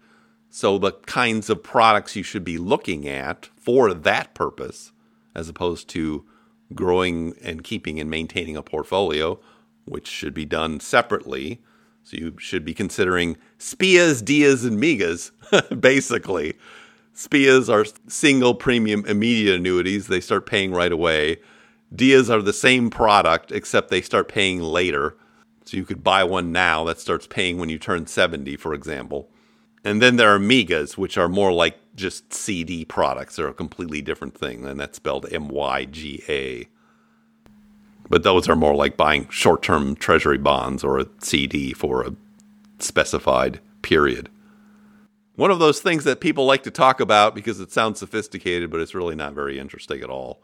So 0.49 0.77
the 0.77 0.93
kinds 0.93 1.49
of 1.49 1.63
products 1.63 2.15
you 2.15 2.23
should 2.23 2.43
be 2.43 2.57
looking 2.57 3.07
at 3.07 3.49
for 3.57 3.93
that 3.93 4.33
purpose, 4.33 4.91
as 5.35 5.49
opposed 5.49 5.89
to 5.89 6.25
growing 6.73 7.35
and 7.43 7.63
keeping 7.63 7.99
and 7.99 8.09
maintaining 8.09 8.55
a 8.55 8.63
portfolio, 8.63 9.39
which 9.85 10.07
should 10.07 10.33
be 10.33 10.45
done 10.45 10.79
separately. 10.79 11.61
So 12.03 12.17
you 12.17 12.35
should 12.39 12.63
be 12.63 12.73
considering 12.73 13.37
SPIAs, 13.59 14.23
DIAs, 14.23 14.65
and 14.65 14.79
MYGAs, 14.79 15.79
basically. 15.81 16.53
SPIAs 17.15 17.69
are 17.69 17.85
single 18.07 18.53
premium 18.53 19.05
immediate 19.05 19.55
annuities. 19.55 20.07
They 20.07 20.19
start 20.19 20.45
paying 20.45 20.73
right 20.73 20.91
away. 20.91 21.37
DIAs 21.95 22.29
are 22.29 22.41
the 22.41 22.53
same 22.53 22.89
product, 22.89 23.51
except 23.51 23.89
they 23.89 24.01
start 24.01 24.27
paying 24.27 24.59
later. 24.59 25.15
So 25.63 25.77
you 25.77 25.85
could 25.85 26.03
buy 26.03 26.25
one 26.25 26.51
now 26.51 26.83
that 26.83 26.99
starts 26.99 27.25
paying 27.25 27.57
when 27.57 27.69
you 27.69 27.79
turn 27.79 28.05
70, 28.05 28.57
for 28.57 28.73
example. 28.73 29.29
And 29.83 30.01
then 30.01 30.17
there 30.17 30.33
are 30.33 30.39
MYGAs, 30.39 30.97
which 30.97 31.17
are 31.17 31.29
more 31.29 31.53
like 31.53 31.77
just 31.95 32.33
CD 32.33 32.83
products. 32.83 33.37
They're 33.37 33.47
a 33.47 33.53
completely 33.53 34.01
different 34.01 34.37
thing, 34.37 34.65
and 34.65 34.79
that's 34.79 34.97
spelled 34.97 35.31
M 35.31 35.47
Y 35.47 35.85
G 35.85 36.21
A. 36.27 36.67
But 38.09 38.23
those 38.23 38.49
are 38.49 38.55
more 38.55 38.75
like 38.75 38.97
buying 38.97 39.29
short 39.29 39.63
term 39.63 39.95
treasury 39.95 40.37
bonds 40.37 40.83
or 40.83 40.99
a 40.99 41.07
CD 41.19 41.71
for 41.71 42.03
a 42.03 42.15
specified 42.79 43.61
period. 43.81 44.29
One 45.35 45.51
of 45.51 45.59
those 45.59 45.81
things 45.81 46.05
that 46.05 46.21
people 46.21 46.45
like 46.45 46.63
to 46.63 46.71
talk 46.71 46.99
about 46.99 47.35
because 47.35 47.59
it 47.59 47.71
sounds 47.71 47.99
sophisticated, 47.99 48.71
but 48.71 48.79
it's 48.79 48.95
really 48.95 49.15
not 49.15 49.33
very 49.33 49.59
interesting 49.59 50.01
at 50.01 50.09
all. 50.09 50.41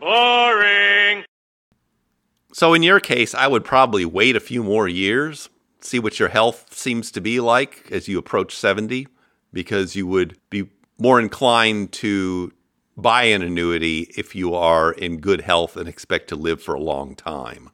Boring. 0.00 1.24
So, 2.52 2.74
in 2.74 2.84
your 2.84 3.00
case, 3.00 3.34
I 3.34 3.48
would 3.48 3.64
probably 3.64 4.04
wait 4.04 4.36
a 4.36 4.40
few 4.40 4.62
more 4.62 4.86
years, 4.86 5.48
see 5.80 5.98
what 5.98 6.20
your 6.20 6.28
health 6.28 6.72
seems 6.72 7.10
to 7.12 7.20
be 7.20 7.40
like 7.40 7.90
as 7.90 8.06
you 8.06 8.16
approach 8.18 8.54
70, 8.54 9.08
because 9.52 9.96
you 9.96 10.06
would 10.06 10.38
be 10.50 10.70
more 10.98 11.18
inclined 11.18 11.90
to 11.92 12.52
buy 12.96 13.24
an 13.24 13.42
annuity 13.42 14.12
if 14.16 14.36
you 14.36 14.54
are 14.54 14.92
in 14.92 15.18
good 15.18 15.40
health 15.40 15.76
and 15.76 15.88
expect 15.88 16.28
to 16.28 16.36
live 16.36 16.62
for 16.62 16.74
a 16.74 16.80
long 16.80 17.16
time. 17.16 17.70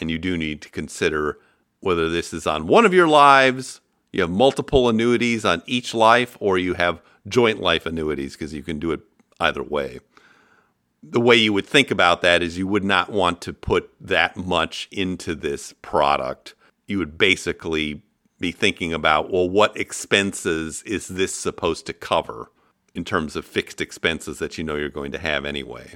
And 0.00 0.10
you 0.10 0.18
do 0.18 0.36
need 0.36 0.60
to 0.62 0.70
consider 0.70 1.38
whether 1.78 2.08
this 2.08 2.32
is 2.32 2.46
on 2.46 2.66
one 2.66 2.84
of 2.84 2.92
your 2.92 3.06
lives, 3.06 3.80
you 4.12 4.20
have 4.22 4.30
multiple 4.30 4.88
annuities 4.88 5.44
on 5.44 5.62
each 5.66 5.94
life, 5.94 6.36
or 6.40 6.58
you 6.58 6.74
have 6.74 7.02
joint 7.28 7.60
life 7.60 7.86
annuities 7.86 8.32
because 8.32 8.54
you 8.54 8.62
can 8.62 8.78
do 8.78 8.92
it 8.92 9.00
either 9.40 9.62
way. 9.62 10.00
The 11.02 11.20
way 11.20 11.36
you 11.36 11.52
would 11.52 11.66
think 11.66 11.90
about 11.90 12.22
that 12.22 12.42
is 12.42 12.58
you 12.58 12.66
would 12.66 12.84
not 12.84 13.10
want 13.10 13.40
to 13.42 13.52
put 13.52 13.90
that 14.00 14.36
much 14.36 14.88
into 14.90 15.34
this 15.34 15.74
product. 15.82 16.54
You 16.86 16.98
would 16.98 17.18
basically 17.18 18.02
be 18.38 18.52
thinking 18.52 18.92
about, 18.92 19.30
well, 19.30 19.48
what 19.48 19.76
expenses 19.76 20.82
is 20.82 21.08
this 21.08 21.34
supposed 21.34 21.86
to 21.86 21.92
cover 21.92 22.50
in 22.94 23.04
terms 23.04 23.36
of 23.36 23.44
fixed 23.44 23.80
expenses 23.80 24.38
that 24.38 24.58
you 24.58 24.64
know 24.64 24.76
you're 24.76 24.88
going 24.88 25.12
to 25.12 25.18
have 25.18 25.44
anyway? 25.44 25.94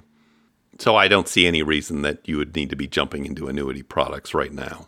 So 0.79 0.97
I 0.97 1.09
don't 1.09 1.29
see 1.29 1.47
any 1.47 1.63
reason 1.63 2.03
that 2.03 2.27
you 2.27 2.39
would 2.39 2.55
need 2.55 2.71
to 2.71 2.77
be 2.77 2.87
jumping 2.87 3.27
into 3.27 3.49
annuity 3.49 3.83
products 3.83 4.33
right 4.33 4.53
now. 4.53 4.87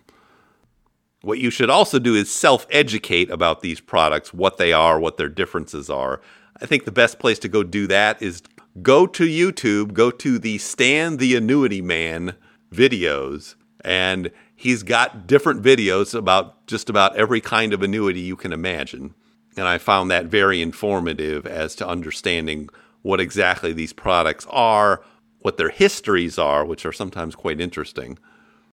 What 1.23 1.39
you 1.39 1.51
should 1.51 1.71
also 1.71 1.99
do 1.99 2.15
is 2.15 2.35
self 2.35 2.67
educate 2.71 3.31
about 3.31 3.61
these 3.61 3.81
products, 3.81 4.35
what 4.35 4.59
they 4.59 4.73
are, 4.73 4.99
what 4.99 5.17
their 5.17 5.29
differences 5.29 5.89
are. 5.89 6.21
I 6.61 6.67
think 6.67 6.85
the 6.85 6.93
best 6.93 7.19
place 7.19 7.39
to 7.41 7.49
go 7.49 7.63
do 7.63 7.87
that 7.87 8.21
is 8.21 8.43
go 8.83 9.07
to 9.07 9.25
YouTube, 9.25 9.93
go 9.93 10.11
to 10.11 10.39
the 10.39 10.59
Stan 10.59 11.17
the 11.19 11.37
Annuity 11.37 11.81
Man 11.81 12.35
videos, 12.73 13.55
and 13.85 14.31
he's 14.57 14.83
got 14.83 15.27
different 15.27 15.63
videos 15.63 16.15
about 16.15 16.67
just 16.67 16.91
about 16.91 17.17
every 17.17 17.41
kind 17.41 17.73
of 17.73 17.83
annuity 17.83 18.21
you 18.21 18.37
can 18.37 18.53
imagine. 18.53 19.15
And 19.57 19.69
I 19.69 19.79
found 19.79 20.11
that 20.11 20.27
very 20.27 20.63
informative 20.63 21.47
as 21.47 21.75
to 21.77 21.87
understanding 21.87 22.69
what 23.03 23.21
exactly 23.21 23.73
these 23.73 23.93
products 23.93 24.47
are, 24.51 25.03
what 25.41 25.57
their 25.57 25.69
histories 25.69 26.39
are, 26.39 26.65
which 26.65 26.87
are 26.87 26.93
sometimes 26.93 27.35
quite 27.35 27.61
interesting. 27.61 28.19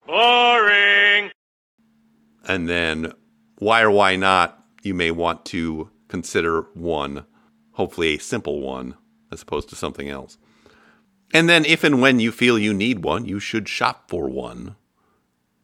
Boring. 0.06 1.30
And 2.46 2.68
then 2.68 3.12
why 3.58 3.82
or 3.82 3.90
why 3.90 4.16
not 4.16 4.62
you 4.82 4.94
may 4.94 5.10
want 5.10 5.44
to 5.46 5.90
consider 6.08 6.62
one, 6.74 7.24
hopefully 7.72 8.14
a 8.14 8.20
simple 8.20 8.60
one, 8.60 8.96
as 9.32 9.42
opposed 9.42 9.68
to 9.70 9.76
something 9.76 10.08
else. 10.08 10.38
And 11.32 11.48
then 11.48 11.64
if 11.64 11.82
and 11.82 12.00
when 12.00 12.20
you 12.20 12.30
feel 12.30 12.58
you 12.58 12.72
need 12.72 13.04
one, 13.04 13.24
you 13.24 13.40
should 13.40 13.68
shop 13.68 14.08
for 14.08 14.28
one 14.28 14.76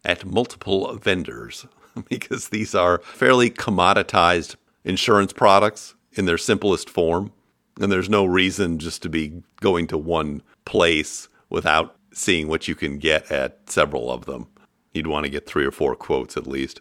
at 0.04 0.24
multiple 0.24 0.96
vendors 0.96 1.66
because 2.08 2.48
these 2.48 2.74
are 2.74 2.98
fairly 3.04 3.50
commoditized 3.50 4.56
insurance 4.84 5.32
products 5.32 5.94
in 6.12 6.24
their 6.24 6.38
simplest 6.38 6.90
form. 6.90 7.32
And 7.80 7.90
there's 7.90 8.10
no 8.10 8.24
reason 8.24 8.78
just 8.78 9.02
to 9.02 9.08
be 9.08 9.42
going 9.60 9.86
to 9.88 9.98
one 9.98 10.42
place 10.64 11.28
without 11.48 11.96
seeing 12.12 12.48
what 12.48 12.68
you 12.68 12.74
can 12.74 12.98
get 12.98 13.30
at 13.30 13.70
several 13.70 14.10
of 14.10 14.26
them. 14.26 14.48
You'd 14.92 15.06
want 15.06 15.24
to 15.24 15.30
get 15.30 15.46
three 15.46 15.64
or 15.64 15.70
four 15.70 15.94
quotes 15.94 16.36
at 16.36 16.46
least. 16.46 16.80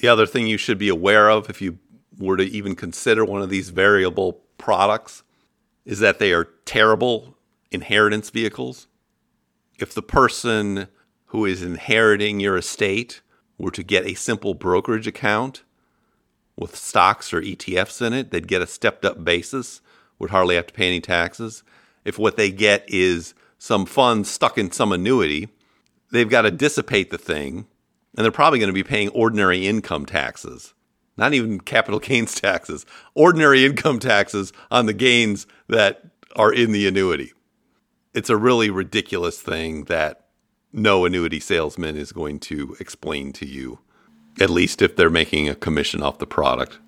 The 0.00 0.08
other 0.08 0.26
thing 0.26 0.46
you 0.46 0.56
should 0.56 0.78
be 0.78 0.88
aware 0.88 1.30
of 1.30 1.48
if 1.48 1.60
you 1.60 1.78
were 2.18 2.36
to 2.36 2.44
even 2.44 2.74
consider 2.74 3.24
one 3.24 3.42
of 3.42 3.50
these 3.50 3.70
variable 3.70 4.40
products 4.58 5.22
is 5.84 5.98
that 6.00 6.18
they 6.18 6.32
are 6.32 6.48
terrible 6.64 7.36
inheritance 7.70 8.30
vehicles. 8.30 8.86
If 9.78 9.94
the 9.94 10.02
person 10.02 10.88
who 11.26 11.44
is 11.44 11.62
inheriting 11.62 12.40
your 12.40 12.56
estate 12.56 13.22
were 13.58 13.70
to 13.70 13.82
get 13.82 14.06
a 14.06 14.14
simple 14.14 14.54
brokerage 14.54 15.06
account 15.06 15.62
with 16.56 16.76
stocks 16.76 17.32
or 17.32 17.40
ETFs 17.40 18.04
in 18.04 18.12
it, 18.12 18.30
they'd 18.30 18.48
get 18.48 18.62
a 18.62 18.66
stepped 18.66 19.04
up 19.04 19.24
basis, 19.24 19.80
would 20.18 20.30
hardly 20.30 20.54
have 20.56 20.66
to 20.66 20.74
pay 20.74 20.86
any 20.86 21.00
taxes. 21.00 21.62
If 22.04 22.18
what 22.18 22.36
they 22.36 22.50
get 22.50 22.84
is 22.88 23.34
some 23.58 23.86
funds 23.86 24.30
stuck 24.30 24.58
in 24.58 24.70
some 24.70 24.92
annuity, 24.92 25.48
they've 26.12 26.28
got 26.28 26.42
to 26.42 26.50
dissipate 26.50 27.10
the 27.10 27.18
thing, 27.18 27.66
and 28.16 28.24
they're 28.24 28.30
probably 28.30 28.60
going 28.60 28.68
to 28.68 28.74
be 28.74 28.84
paying 28.84 29.08
ordinary 29.08 29.66
income 29.66 30.06
taxes, 30.06 30.74
not 31.16 31.34
even 31.34 31.60
capital 31.60 31.98
gains 32.00 32.34
taxes, 32.34 32.86
ordinary 33.14 33.64
income 33.64 33.98
taxes 33.98 34.52
on 34.70 34.86
the 34.86 34.92
gains 34.92 35.46
that 35.68 36.04
are 36.36 36.52
in 36.52 36.72
the 36.72 36.86
annuity. 36.86 37.32
It's 38.14 38.30
a 38.30 38.36
really 38.36 38.70
ridiculous 38.70 39.40
thing 39.40 39.84
that 39.84 40.26
no 40.72 41.04
annuity 41.04 41.40
salesman 41.40 41.96
is 41.96 42.12
going 42.12 42.40
to 42.40 42.76
explain 42.78 43.32
to 43.34 43.46
you, 43.46 43.80
at 44.40 44.50
least 44.50 44.80
if 44.80 44.96
they're 44.96 45.10
making 45.10 45.48
a 45.48 45.54
commission 45.54 46.02
off 46.02 46.18
the 46.18 46.26
product. 46.26 46.78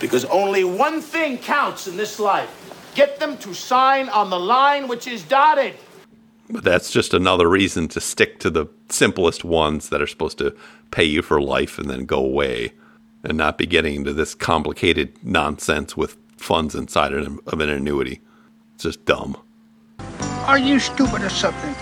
Because 0.00 0.24
only 0.26 0.64
one 0.64 1.00
thing 1.00 1.38
counts 1.38 1.86
in 1.86 1.96
this 1.96 2.18
life 2.18 2.50
get 2.94 3.20
them 3.20 3.36
to 3.38 3.54
sign 3.54 4.08
on 4.08 4.30
the 4.30 4.38
line 4.38 4.88
which 4.88 5.06
is 5.06 5.22
dotted. 5.22 5.74
But 6.50 6.64
that's 6.64 6.90
just 6.90 7.12
another 7.12 7.48
reason 7.48 7.88
to 7.88 8.00
stick 8.00 8.40
to 8.40 8.50
the 8.50 8.66
simplest 8.88 9.44
ones 9.44 9.90
that 9.90 10.00
are 10.00 10.06
supposed 10.06 10.38
to 10.38 10.56
pay 10.90 11.04
you 11.04 11.20
for 11.20 11.40
life 11.40 11.78
and 11.78 11.90
then 11.90 12.06
go 12.06 12.18
away 12.18 12.72
and 13.22 13.36
not 13.36 13.58
be 13.58 13.66
getting 13.66 13.96
into 13.96 14.14
this 14.14 14.34
complicated 14.34 15.22
nonsense 15.22 15.96
with 15.96 16.16
funds 16.38 16.74
inside 16.74 17.12
of 17.12 17.60
an 17.60 17.68
annuity. 17.68 18.20
It's 18.74 18.84
just 18.84 19.04
dumb. 19.04 19.36
Are 20.46 20.58
you 20.58 20.78
stupid 20.78 21.22
or 21.22 21.28
something? 21.28 21.74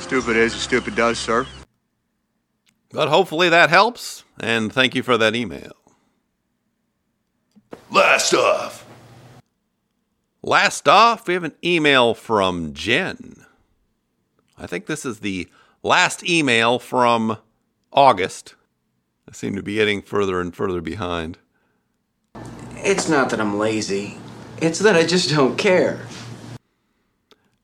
Stupid 0.00 0.36
is, 0.36 0.52
stupid 0.52 0.96
does, 0.96 1.18
sir. 1.18 1.46
But 2.90 3.08
hopefully 3.08 3.48
that 3.48 3.70
helps, 3.70 4.24
and 4.40 4.72
thank 4.72 4.94
you 4.94 5.02
for 5.02 5.16
that 5.18 5.36
email. 5.36 5.72
Last 7.90 8.34
off. 8.34 8.86
Last 10.42 10.88
off, 10.88 11.28
we 11.28 11.34
have 11.34 11.44
an 11.44 11.54
email 11.64 12.14
from 12.14 12.74
Jen. 12.74 13.43
I 14.56 14.66
think 14.66 14.86
this 14.86 15.04
is 15.04 15.20
the 15.20 15.48
last 15.82 16.28
email 16.28 16.78
from 16.78 17.38
August. 17.92 18.54
I 19.28 19.32
seem 19.32 19.56
to 19.56 19.62
be 19.62 19.76
getting 19.76 20.02
further 20.02 20.40
and 20.40 20.54
further 20.54 20.80
behind. 20.80 21.38
It's 22.76 23.08
not 23.08 23.30
that 23.30 23.40
I'm 23.40 23.58
lazy, 23.58 24.18
it's 24.58 24.78
that 24.80 24.96
I 24.96 25.06
just 25.06 25.30
don't 25.30 25.56
care. 25.56 26.06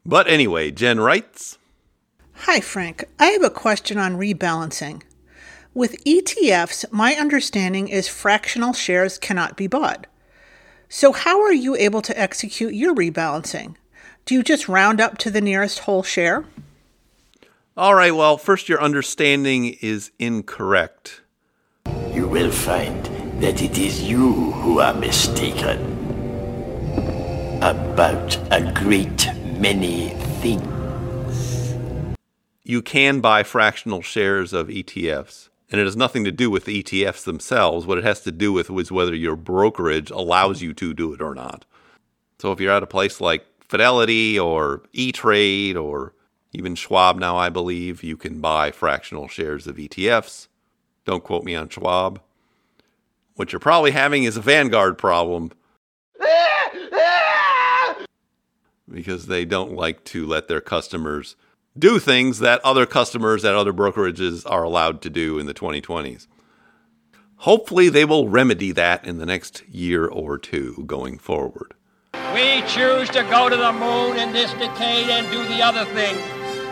But 0.05 0.27
anyway, 0.29 0.71
Jen 0.71 0.99
writes 0.99 1.59
Hi, 2.33 2.61
Frank. 2.61 3.05
I 3.19 3.27
have 3.27 3.45
a 3.45 3.51
question 3.51 3.99
on 3.99 4.17
rebalancing. 4.17 5.03
With 5.75 6.03
ETFs, 6.05 6.91
my 6.91 7.15
understanding 7.15 7.87
is 7.87 8.09
fractional 8.09 8.73
shares 8.73 9.19
cannot 9.19 9.57
be 9.57 9.67
bought. 9.67 10.07
So, 10.89 11.13
how 11.13 11.41
are 11.43 11.53
you 11.53 11.77
able 11.77 12.03
to 12.03 12.19
execute 12.19 12.75
your 12.75 12.95
rebalancing? 12.95 13.77
Do 14.25 14.35
you 14.35 14.43
just 14.43 14.69
round 14.69 15.01
up 15.01 15.19
to 15.19 15.31
the 15.31 15.41
nearest 15.41 15.81
whole 15.81 16.03
share? 16.03 16.45
All 17.81 17.95
right, 17.95 18.15
well, 18.15 18.37
first, 18.37 18.69
your 18.69 18.79
understanding 18.83 19.75
is 19.81 20.11
incorrect. 20.19 21.23
You 22.13 22.29
will 22.29 22.51
find 22.51 23.07
that 23.41 23.63
it 23.63 23.79
is 23.79 24.03
you 24.03 24.53
who 24.53 24.81
are 24.81 24.93
mistaken 24.93 25.81
about 27.63 28.37
a 28.53 28.71
great 28.75 29.27
many 29.57 30.11
things. 30.43 31.75
You 32.65 32.83
can 32.83 33.23
buy 33.23 33.45
fractional 33.45 34.03
shares 34.03 34.53
of 34.53 34.69
ETFs, 34.69 35.49
and 35.71 35.81
it 35.81 35.85
has 35.85 35.97
nothing 35.97 36.25
to 36.25 36.33
do 36.33 36.51
with 36.51 36.67
the 36.67 36.83
ETFs 36.83 37.25
themselves. 37.25 37.87
What 37.87 37.97
it 37.97 38.05
has 38.05 38.21
to 38.25 38.31
do 38.31 38.53
with 38.53 38.71
is 38.71 38.93
whether 38.93 39.15
your 39.15 39.37
brokerage 39.37 40.11
allows 40.11 40.61
you 40.61 40.75
to 40.75 40.93
do 40.93 41.15
it 41.15 41.23
or 41.23 41.35
not. 41.35 41.65
So 42.41 42.53
if 42.53 42.61
you're 42.61 42.75
at 42.75 42.83
a 42.83 42.87
place 42.87 43.23
like 43.23 43.47
Fidelity 43.67 44.39
or 44.39 44.83
E 44.93 45.13
Trade 45.13 45.79
or 45.79 46.13
even 46.53 46.75
Schwab 46.75 47.19
now, 47.19 47.37
I 47.37 47.49
believe, 47.49 48.03
you 48.03 48.17
can 48.17 48.41
buy 48.41 48.71
fractional 48.71 49.29
shares 49.29 49.67
of 49.67 49.77
ETFs. 49.77 50.49
Don't 51.05 51.25
quote 51.25 51.45
me 51.45 51.55
on 51.55 51.69
Schwab. 51.69 52.21
What 53.35 53.53
you're 53.53 53.61
probably 53.61 53.93
having 53.93 54.25
is 54.25 54.37
a 54.37 54.43
Vanguard 54.43 54.99
problem 54.99 55.53
because 58.91 59.27
they 59.27 59.45
don't 59.45 59.73
like 59.73 60.05
to 60.05 60.27
let 60.27 60.49
their 60.49 60.61
customers 60.61 61.37
do 61.79 61.99
things 61.99 62.41
that 62.41 62.61
other 62.65 62.87
customers 62.87 63.45
at 63.45 63.55
other 63.55 63.73
brokerages 63.73 64.43
are 64.51 64.65
allowed 64.65 65.01
to 65.03 65.11
do 65.11 65.39
in 65.39 65.47
the 65.47 65.55
2020s. 65.55 66.27
Hopefully, 67.37 67.89
they 67.89 68.05
will 68.05 68.29
remedy 68.29 68.73
that 68.73 69.07
in 69.07 69.19
the 69.19 69.25
next 69.25 69.67
year 69.69 70.07
or 70.07 70.37
two 70.37 70.83
going 70.87 71.17
forward. 71.17 71.73
We 72.35 72.63
choose 72.63 73.09
to 73.11 73.23
go 73.31 73.49
to 73.49 73.57
the 73.57 73.73
moon 73.73 74.19
in 74.19 74.33
this 74.33 74.53
decade 74.55 75.09
and 75.09 75.31
do 75.31 75.43
the 75.47 75.63
other 75.63 75.85
thing, 75.87 76.17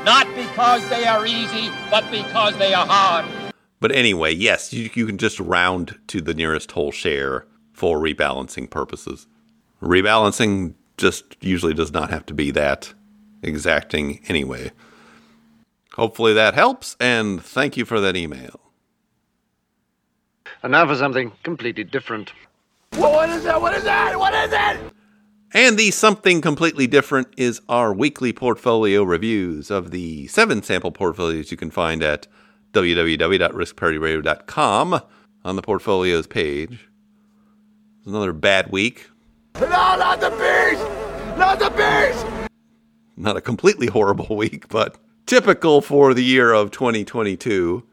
not 0.05 0.27
because 0.35 0.87
they 0.89 1.07
are 1.07 1.27
easy, 1.27 1.71
but 1.91 2.11
because 2.11 2.57
they 2.59 2.75
are 2.75 2.87
hard. 2.87 3.27
But 3.81 3.93
anyway, 3.93 4.35
yes, 4.35 4.73
you, 4.73 4.91
you 4.95 5.07
can 5.07 5.19
just 5.19 5.39
round 5.39 5.99
to 6.09 6.21
the 6.21 6.35
nearest 6.35 6.73
whole 6.73 6.93
share 6.93 7.47
for 7.73 7.99
rebalancing 7.99 8.69
purposes. 8.69 9.27
Rebalancing 9.81 10.75
just 10.97 11.37
usually 11.41 11.75
does 11.75 11.93
not 11.93 12.11
have 12.11 12.27
to 12.27 12.35
be 12.35 12.51
that 12.51 12.93
exacting 13.43 14.21
anyway. 14.29 14.73
Hopefully 15.95 16.33
that 16.33 16.55
helps, 16.55 16.97
and 17.01 17.43
thank 17.43 17.77
you 17.77 17.85
for 17.85 18.01
that 18.01 18.17
email. 18.17 18.61
And 20.63 20.73
now 20.73 20.87
for 20.87 20.97
something 20.97 21.33
completely 21.45 21.85
different. 21.85 22.33
What 22.95 23.29
is 23.31 23.45
that? 23.45 23.61
What 23.61 23.75
is 23.75 23.85
that? 23.85 24.19
What 24.19 24.35
is 24.35 24.53
it? 24.53 24.93
And 25.53 25.79
the 25.79 25.91
something 25.91 26.41
completely 26.43 26.87
different 26.87 27.29
is 27.39 27.63
our 27.71 27.95
weekly 27.95 28.35
portfolio 28.35 29.03
reviews 29.03 29.71
of 29.71 29.93
the 29.93 30.27
seven 30.27 30.63
sample 30.63 30.93
portfolios 30.93 31.51
you 31.51 31.57
can 31.57 31.71
find 31.71 32.03
at 32.03 32.27
www.riskparityradio.com 32.73 35.01
on 35.45 35.57
the 35.57 35.63
portfolios 35.63 36.27
page. 36.27 36.91
It's 37.99 38.07
another 38.07 38.35
bad 38.35 38.71
week. 38.71 39.09
No, 39.55 39.67
not 39.69 40.21
the 40.21 40.29
bees! 40.31 40.79
Not 41.39 41.59
the 41.59 41.71
bees! 41.71 42.23
Not 43.17 43.39
a 43.39 43.41
completely 43.41 43.87
horrible 43.87 44.37
week, 44.37 44.69
but 44.69 44.99
typical 45.25 45.81
for 45.81 46.13
the 46.13 46.25
year 46.25 46.53
of 46.53 46.71
2022. 46.73 47.85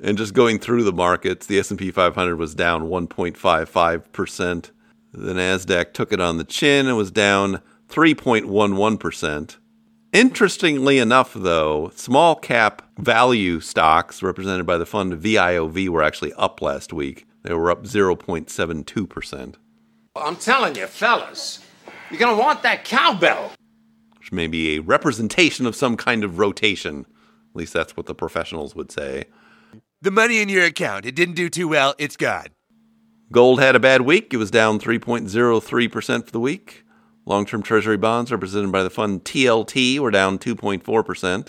And 0.00 0.16
just 0.16 0.34
going 0.34 0.58
through 0.58 0.84
the 0.84 0.92
markets, 0.92 1.46
the 1.46 1.58
S&P 1.58 1.90
500 1.90 2.36
was 2.36 2.54
down 2.54 2.84
1.55%. 2.84 4.70
The 5.12 5.32
Nasdaq 5.32 5.92
took 5.92 6.12
it 6.12 6.20
on 6.20 6.36
the 6.38 6.44
chin 6.44 6.86
and 6.86 6.96
was 6.96 7.10
down 7.10 7.60
3.11%. 7.88 9.56
Interestingly 10.12 10.98
enough, 10.98 11.34
though, 11.34 11.90
small 11.94 12.36
cap 12.36 12.82
value 12.98 13.60
stocks 13.60 14.22
represented 14.22 14.66
by 14.66 14.78
the 14.78 14.86
fund 14.86 15.14
VIOV 15.14 15.88
were 15.88 16.02
actually 16.02 16.32
up 16.34 16.62
last 16.62 16.92
week. 16.92 17.26
They 17.42 17.52
were 17.54 17.70
up 17.70 17.84
0.72%, 17.84 19.54
I'm 20.16 20.36
telling 20.36 20.74
you, 20.74 20.86
fellas, 20.86 21.60
you're 22.10 22.18
gonna 22.18 22.36
want 22.36 22.62
that 22.62 22.84
cowbell. 22.84 23.52
which 24.18 24.32
may 24.32 24.46
be 24.46 24.76
a 24.76 24.80
representation 24.80 25.64
of 25.66 25.76
some 25.76 25.96
kind 25.96 26.24
of 26.24 26.38
rotation. 26.38 27.06
At 27.50 27.56
least 27.56 27.72
that's 27.72 27.96
what 27.96 28.06
the 28.06 28.14
professionals 28.14 28.74
would 28.74 28.90
say. 28.90 29.24
The 30.00 30.12
money 30.12 30.40
in 30.40 30.48
your 30.48 30.64
account, 30.64 31.06
it 31.06 31.16
didn't 31.16 31.34
do 31.34 31.48
too 31.48 31.66
well, 31.66 31.96
it's 31.98 32.16
gone. 32.16 32.46
Gold 33.32 33.60
had 33.60 33.74
a 33.74 33.80
bad 33.80 34.02
week. 34.02 34.32
It 34.32 34.36
was 34.36 34.50
down 34.50 34.78
3.03% 34.78 36.24
for 36.24 36.30
the 36.30 36.38
week. 36.38 36.84
Long 37.26 37.44
term 37.44 37.62
treasury 37.64 37.96
bonds, 37.96 38.30
represented 38.30 38.70
by 38.70 38.84
the 38.84 38.90
fund 38.90 39.24
TLT, 39.24 39.98
were 39.98 40.12
down 40.12 40.38
2.4%. 40.38 41.48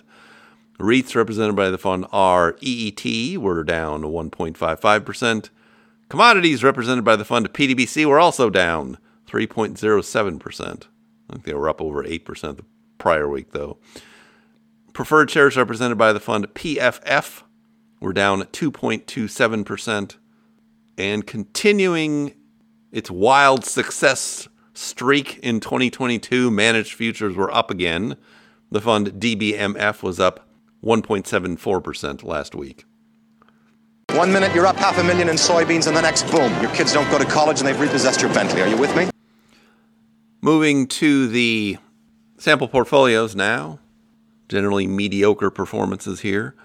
REITs, 0.80 1.16
represented 1.16 1.56
by 1.56 1.70
the 1.70 1.78
fund 1.78 2.06
REET, 2.12 3.38
were 3.38 3.64
down 3.64 4.02
1.55%. 4.02 5.50
Commodities, 6.10 6.64
represented 6.64 7.06
by 7.06 7.16
the 7.16 7.26
fund 7.26 7.54
PDBC, 7.54 8.06
were 8.06 8.20
also 8.20 8.50
down 8.50 8.98
3.07%. 9.28 10.88
I 11.30 11.34
think 11.34 11.46
they 11.46 11.54
were 11.54 11.70
up 11.70 11.82
over 11.82 12.04
8% 12.04 12.58
the 12.58 12.66
prior 12.98 13.30
week, 13.30 13.52
though. 13.52 13.78
Preferred 14.94 15.30
shares, 15.30 15.56
represented 15.56 16.00
by 16.00 16.12
the 16.12 16.20
fund 16.20 16.48
PFF, 16.56 17.44
were 18.00 18.14
down 18.14 18.42
2.27%. 18.44 20.16
And 20.98 21.26
continuing 21.26 22.34
its 22.92 23.10
wild 23.10 23.66
success 23.66 24.48
streak 24.74 25.40
in 25.40 25.60
2022, 25.60 26.52
managed 26.52 26.94
futures 26.94 27.36
were 27.36 27.54
up 27.54 27.72
again. 27.72 28.18
The 28.72 28.82
fund 28.82 29.14
DBMF 29.14 30.04
was 30.04 30.20
up 30.20 30.48
1.74% 30.84 32.24
last 32.24 32.56
week. 32.56 32.86
One 34.14 34.32
minute 34.34 34.54
you're 34.56 34.66
up 34.66 34.78
half 34.78 34.98
a 34.98 35.04
million 35.04 35.30
in 35.30 35.36
soybeans, 35.36 35.88
and 35.88 35.96
the 35.96 36.02
next, 36.02 36.24
boom, 36.32 36.52
your 36.62 36.72
kids 36.74 36.94
don't 36.94 37.10
go 37.12 37.20
to 37.20 37.26
college 37.26 37.60
and 37.60 37.68
they've 37.68 37.80
repossessed 37.80 38.22
your 38.22 38.34
Bentley. 38.34 38.62
Are 38.62 38.68
you 38.68 38.78
with 38.78 38.96
me? 38.96 39.10
Moving 40.42 40.88
to 40.88 41.28
the 41.28 41.78
sample 42.38 42.68
portfolios 42.68 43.36
now. 43.36 43.80
Generally 44.48 44.88
mediocre 44.88 45.52
performances 45.52 46.22
here. 46.22 46.56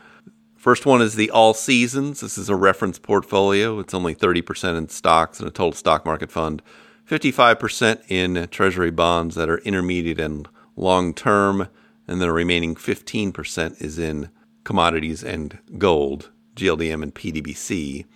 First 0.64 0.86
one 0.86 1.02
is 1.02 1.14
the 1.14 1.30
All 1.30 1.52
Seasons. 1.52 2.20
This 2.20 2.38
is 2.38 2.48
a 2.48 2.56
reference 2.56 2.98
portfolio. 2.98 3.78
It's 3.80 3.92
only 3.92 4.14
30% 4.14 4.78
in 4.78 4.88
stocks 4.88 5.38
and 5.38 5.46
a 5.46 5.52
total 5.52 5.72
stock 5.72 6.06
market 6.06 6.32
fund, 6.32 6.62
55% 7.06 8.00
in 8.08 8.48
treasury 8.48 8.90
bonds 8.90 9.34
that 9.34 9.50
are 9.50 9.58
intermediate 9.58 10.18
and 10.18 10.48
long 10.74 11.12
term, 11.12 11.68
and 12.08 12.18
the 12.18 12.32
remaining 12.32 12.76
15% 12.76 13.82
is 13.82 13.98
in 13.98 14.30
commodities 14.64 15.22
and 15.22 15.58
gold, 15.76 16.30
GLDM 16.56 17.02
and 17.02 17.14
PDBC. 17.14 18.06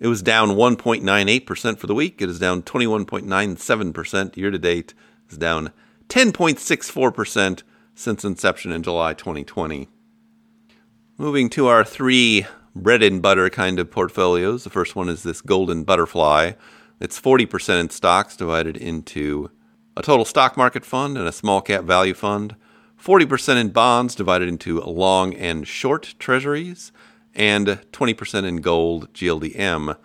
It 0.00 0.08
was 0.08 0.20
down 0.20 0.56
1.98% 0.56 1.78
for 1.78 1.86
the 1.86 1.94
week. 1.94 2.20
It 2.20 2.28
is 2.28 2.40
down 2.40 2.64
21.97% 2.64 4.36
year 4.36 4.50
to 4.50 4.58
date. 4.58 4.94
It's 5.26 5.36
down 5.36 5.70
10.64% 6.08 7.62
since 7.94 8.24
inception 8.24 8.72
in 8.72 8.82
July 8.82 9.14
2020. 9.14 9.88
Moving 11.20 11.50
to 11.50 11.66
our 11.66 11.82
three 11.82 12.46
bread 12.76 13.02
and 13.02 13.20
butter 13.20 13.50
kind 13.50 13.80
of 13.80 13.90
portfolios. 13.90 14.62
The 14.62 14.70
first 14.70 14.94
one 14.94 15.08
is 15.08 15.24
this 15.24 15.40
golden 15.40 15.82
butterfly. 15.82 16.52
It's 17.00 17.20
40% 17.20 17.80
in 17.80 17.90
stocks 17.90 18.36
divided 18.36 18.76
into 18.76 19.50
a 19.96 20.02
total 20.02 20.24
stock 20.24 20.56
market 20.56 20.84
fund 20.84 21.18
and 21.18 21.26
a 21.26 21.32
small 21.32 21.60
cap 21.60 21.82
value 21.82 22.14
fund, 22.14 22.54
40% 23.02 23.60
in 23.60 23.70
bonds 23.70 24.14
divided 24.14 24.48
into 24.48 24.80
long 24.80 25.34
and 25.34 25.66
short 25.66 26.14
treasuries, 26.20 26.92
and 27.34 27.80
20% 27.90 28.44
in 28.44 28.58
gold 28.58 29.12
GLDM. 29.12 29.96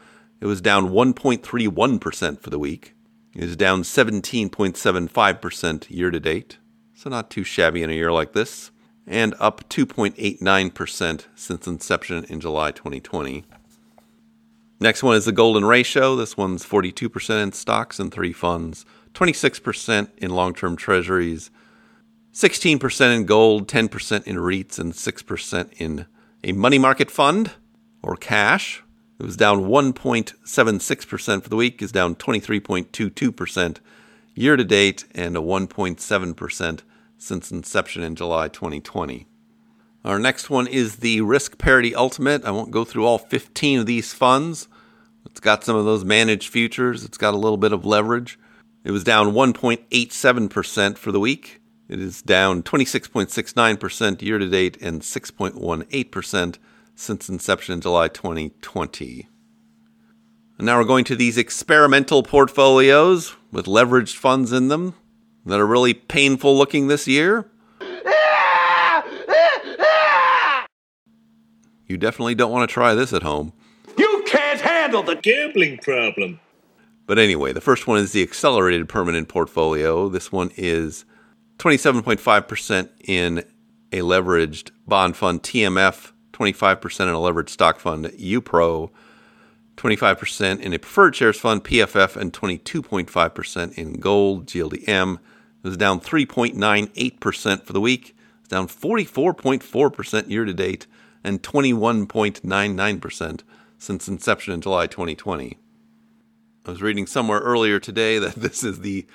It 0.42 0.48
was 0.48 0.62
down 0.62 0.90
1.31% 0.90 2.42
for 2.42 2.50
the 2.50 2.58
week. 2.58 2.96
It 3.36 3.44
is 3.44 3.56
down 3.56 3.84
17.75% 3.84 5.92
year 5.92 6.10
to 6.10 6.20
date. 6.20 6.58
So 6.96 7.12
not 7.12 7.30
too 7.30 7.44
shabby 7.44 7.84
in 7.84 7.92
a 7.92 7.94
year 7.94 8.12
like 8.12 8.34
this 8.34 8.72
and 9.06 9.36
up 9.40 9.68
2.89% 9.70 11.26
since 11.36 11.68
inception 11.68 12.24
in 12.26 12.40
July 12.40 12.72
2020. 12.72 13.44
Next 14.80 15.04
one 15.04 15.16
is 15.16 15.26
the 15.26 15.32
golden 15.32 15.66
ratio. 15.66 16.16
This 16.16 16.36
one's 16.36 16.66
42% 16.66 17.42
in 17.42 17.52
stocks 17.52 18.00
and 18.00 18.12
three 18.12 18.34
funds, 18.34 18.86
26% 19.14 20.10
in 20.18 20.32
long 20.32 20.54
term 20.54 20.76
treasuries, 20.76 21.52
16% 22.34 23.16
in 23.16 23.26
gold, 23.26 23.68
10% 23.68 24.24
in 24.24 24.38
REITs, 24.38 24.80
and 24.80 24.94
6% 24.94 25.74
in 25.78 26.06
a 26.44 26.52
money 26.52 26.80
market 26.80 27.12
fund 27.12 27.52
or 28.02 28.16
cash. 28.16 28.84
It 29.20 29.26
was 29.26 29.38
down 29.38 29.66
1.76% 29.66 31.44
for 31.44 31.50
the 31.50 31.56
week, 31.56 31.82
is 31.82 31.92
down 31.92 32.16
23.22% 32.16 33.78
year 34.36 34.56
to 34.56 34.64
date, 34.64 35.06
and 35.14 35.38
a 35.38 35.40
1.7% 35.40 36.80
since 37.24 37.52
inception 37.52 38.04
in 38.04 38.16
July 38.16 38.48
2020. 38.48 39.28
Our 40.04 40.20
next 40.20 40.50
one 40.50 40.68
is 40.68 40.98
the 40.98 41.22
Risk 41.22 41.58
Parity 41.58 41.96
Ultimate. 41.96 42.44
I 42.44 42.52
won't 42.52 42.72
go 42.72 42.84
through 42.84 43.06
all 43.06 43.18
15 43.18 43.80
of 43.80 43.86
these 43.86 44.14
funds. 44.14 44.68
It's 45.26 45.40
got 45.40 45.64
some 45.64 45.78
of 45.78 45.86
those 45.86 46.04
managed 46.04 46.50
futures, 46.50 47.06
it's 47.06 47.18
got 47.18 47.34
a 47.34 47.38
little 47.38 47.58
bit 47.58 47.72
of 47.72 47.86
leverage. 47.86 48.38
It 48.84 48.92
was 48.92 49.06
down 49.06 49.32
1.87% 49.32 50.98
for 50.98 51.14
the 51.14 51.20
week. 51.20 51.62
It 51.88 52.02
is 52.02 52.22
down 52.22 52.64
26.69% 52.64 54.22
year 54.22 54.38
to 54.38 54.50
date 54.50 54.78
and 54.82 55.02
6.18% 55.02 56.58
since 56.96 57.30
inception 57.30 57.74
in 57.74 57.82
July 57.82 58.10
2020. 58.10 59.30
And 60.58 60.66
now 60.66 60.78
we're 60.78 60.84
going 60.84 61.06
to 61.06 61.16
these 61.16 61.38
experimental 61.38 62.24
portfolios 62.24 63.36
with 63.52 63.66
leveraged 63.66 64.16
funds 64.16 64.52
in 64.52 64.68
them 64.68 64.96
that 65.46 65.60
are 65.60 65.68
really 65.68 65.94
painful 65.94 66.58
looking 66.58 66.88
this 66.88 67.08
year. 67.08 67.50
You 71.86 71.98
definitely 71.98 72.34
don't 72.34 72.52
want 72.52 72.68
to 72.68 72.74
try 72.74 72.96
this 72.96 73.14
at 73.14 73.24
home. 73.24 73.54
You 73.98 74.24
can't 74.26 74.60
handle 74.62 75.04
the 75.04 75.16
gambling 75.16 75.78
problem. 75.78 76.40
But 77.06 77.20
anyway, 77.20 77.52
the 77.52 77.62
first 77.62 77.86
one 77.88 78.00
is 78.00 78.14
the 78.14 78.24
accelerated 78.24 78.88
permanent 78.88 79.28
portfolio. 79.28 80.10
This 80.10 80.32
one 80.32 80.52
is 80.56 81.06
27.5% 81.58 82.90
in 83.06 83.40
a 83.92 84.00
leveraged 84.00 84.72
bond 84.88 85.16
fund, 85.18 85.44
TMF, 85.44 86.14
25% 86.32 87.02
in 87.02 87.10
a 87.10 87.18
leveraged 87.18 87.50
stock 87.50 87.80
fund, 87.80 88.06
UPRO, 88.06 88.90
25% 89.78 90.60
in 90.62 90.74
a 90.74 90.80
preferred 90.80 91.16
shares 91.16 91.40
fund, 91.40 91.64
PFF, 91.64 92.16
and 92.16 92.34
22.5% 92.34 93.74
in 93.74 94.00
gold, 94.00 94.48
GLDM. 94.48 95.20
It 95.64 95.68
was 95.68 95.78
down 95.78 96.02
3.98% 96.02 97.64
for 97.64 97.74
the 97.74 97.80
week. 97.80 98.16
It's 98.42 98.50
down 98.50 98.68
44.4% 98.68 100.30
year 100.30 100.44
to 100.44 100.54
date 100.54 100.88
and 101.24 101.42
21.99% 101.42 103.42
since 103.78 104.08
inception 104.08 104.54
in 104.54 104.62
July 104.62 104.88
2020. 104.88 105.58
I 106.66 106.70
was 106.70 106.82
reading 106.82 107.08
somewhere 107.08 107.40
earlier 107.40 107.80
today 107.80 108.20
that 108.20 108.36
this 108.36 108.64
is 108.64 108.82
the 108.82 109.06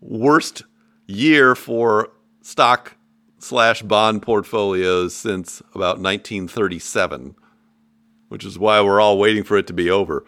worst 0.00 0.64
year 1.06 1.54
for 1.54 2.10
stock 2.42 2.96
slash 3.38 3.82
bond 3.82 4.22
portfolios 4.22 5.14
since 5.14 5.60
about 5.74 6.00
1937, 6.00 7.34
which 8.28 8.44
is 8.44 8.58
why 8.58 8.80
we're 8.80 9.00
all 9.00 9.18
waiting 9.18 9.44
for 9.44 9.56
it 9.56 9.66
to 9.68 9.72
be 9.72 9.90
over. 9.90 10.24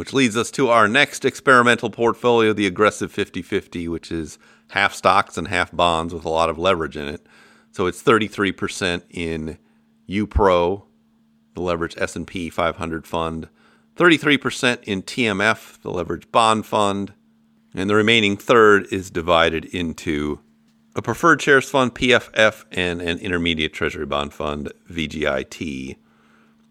Which 0.00 0.14
leads 0.14 0.34
us 0.34 0.50
to 0.52 0.70
our 0.70 0.88
next 0.88 1.26
experimental 1.26 1.90
portfolio, 1.90 2.54
the 2.54 2.66
aggressive 2.66 3.12
50 3.12 3.42
50, 3.42 3.86
which 3.86 4.10
is 4.10 4.38
half 4.70 4.94
stocks 4.94 5.36
and 5.36 5.48
half 5.48 5.70
bonds 5.72 6.14
with 6.14 6.24
a 6.24 6.30
lot 6.30 6.48
of 6.48 6.56
leverage 6.56 6.96
in 6.96 7.06
it. 7.06 7.26
So 7.72 7.86
it's 7.86 8.02
33% 8.02 9.02
in 9.10 9.58
UPRO, 10.08 10.84
the 11.54 11.60
leverage 11.60 11.96
S&P 11.98 12.48
500 12.48 13.06
fund, 13.06 13.50
33% 13.96 14.82
in 14.84 15.02
TMF, 15.02 15.82
the 15.82 15.90
leverage 15.90 16.32
bond 16.32 16.64
fund, 16.64 17.12
and 17.74 17.90
the 17.90 17.94
remaining 17.94 18.38
third 18.38 18.86
is 18.90 19.10
divided 19.10 19.66
into 19.66 20.40
a 20.96 21.02
preferred 21.02 21.42
shares 21.42 21.68
fund, 21.68 21.94
PFF, 21.94 22.64
and 22.72 23.02
an 23.02 23.18
intermediate 23.18 23.74
treasury 23.74 24.06
bond 24.06 24.32
fund, 24.32 24.72
VGIT. 24.90 25.98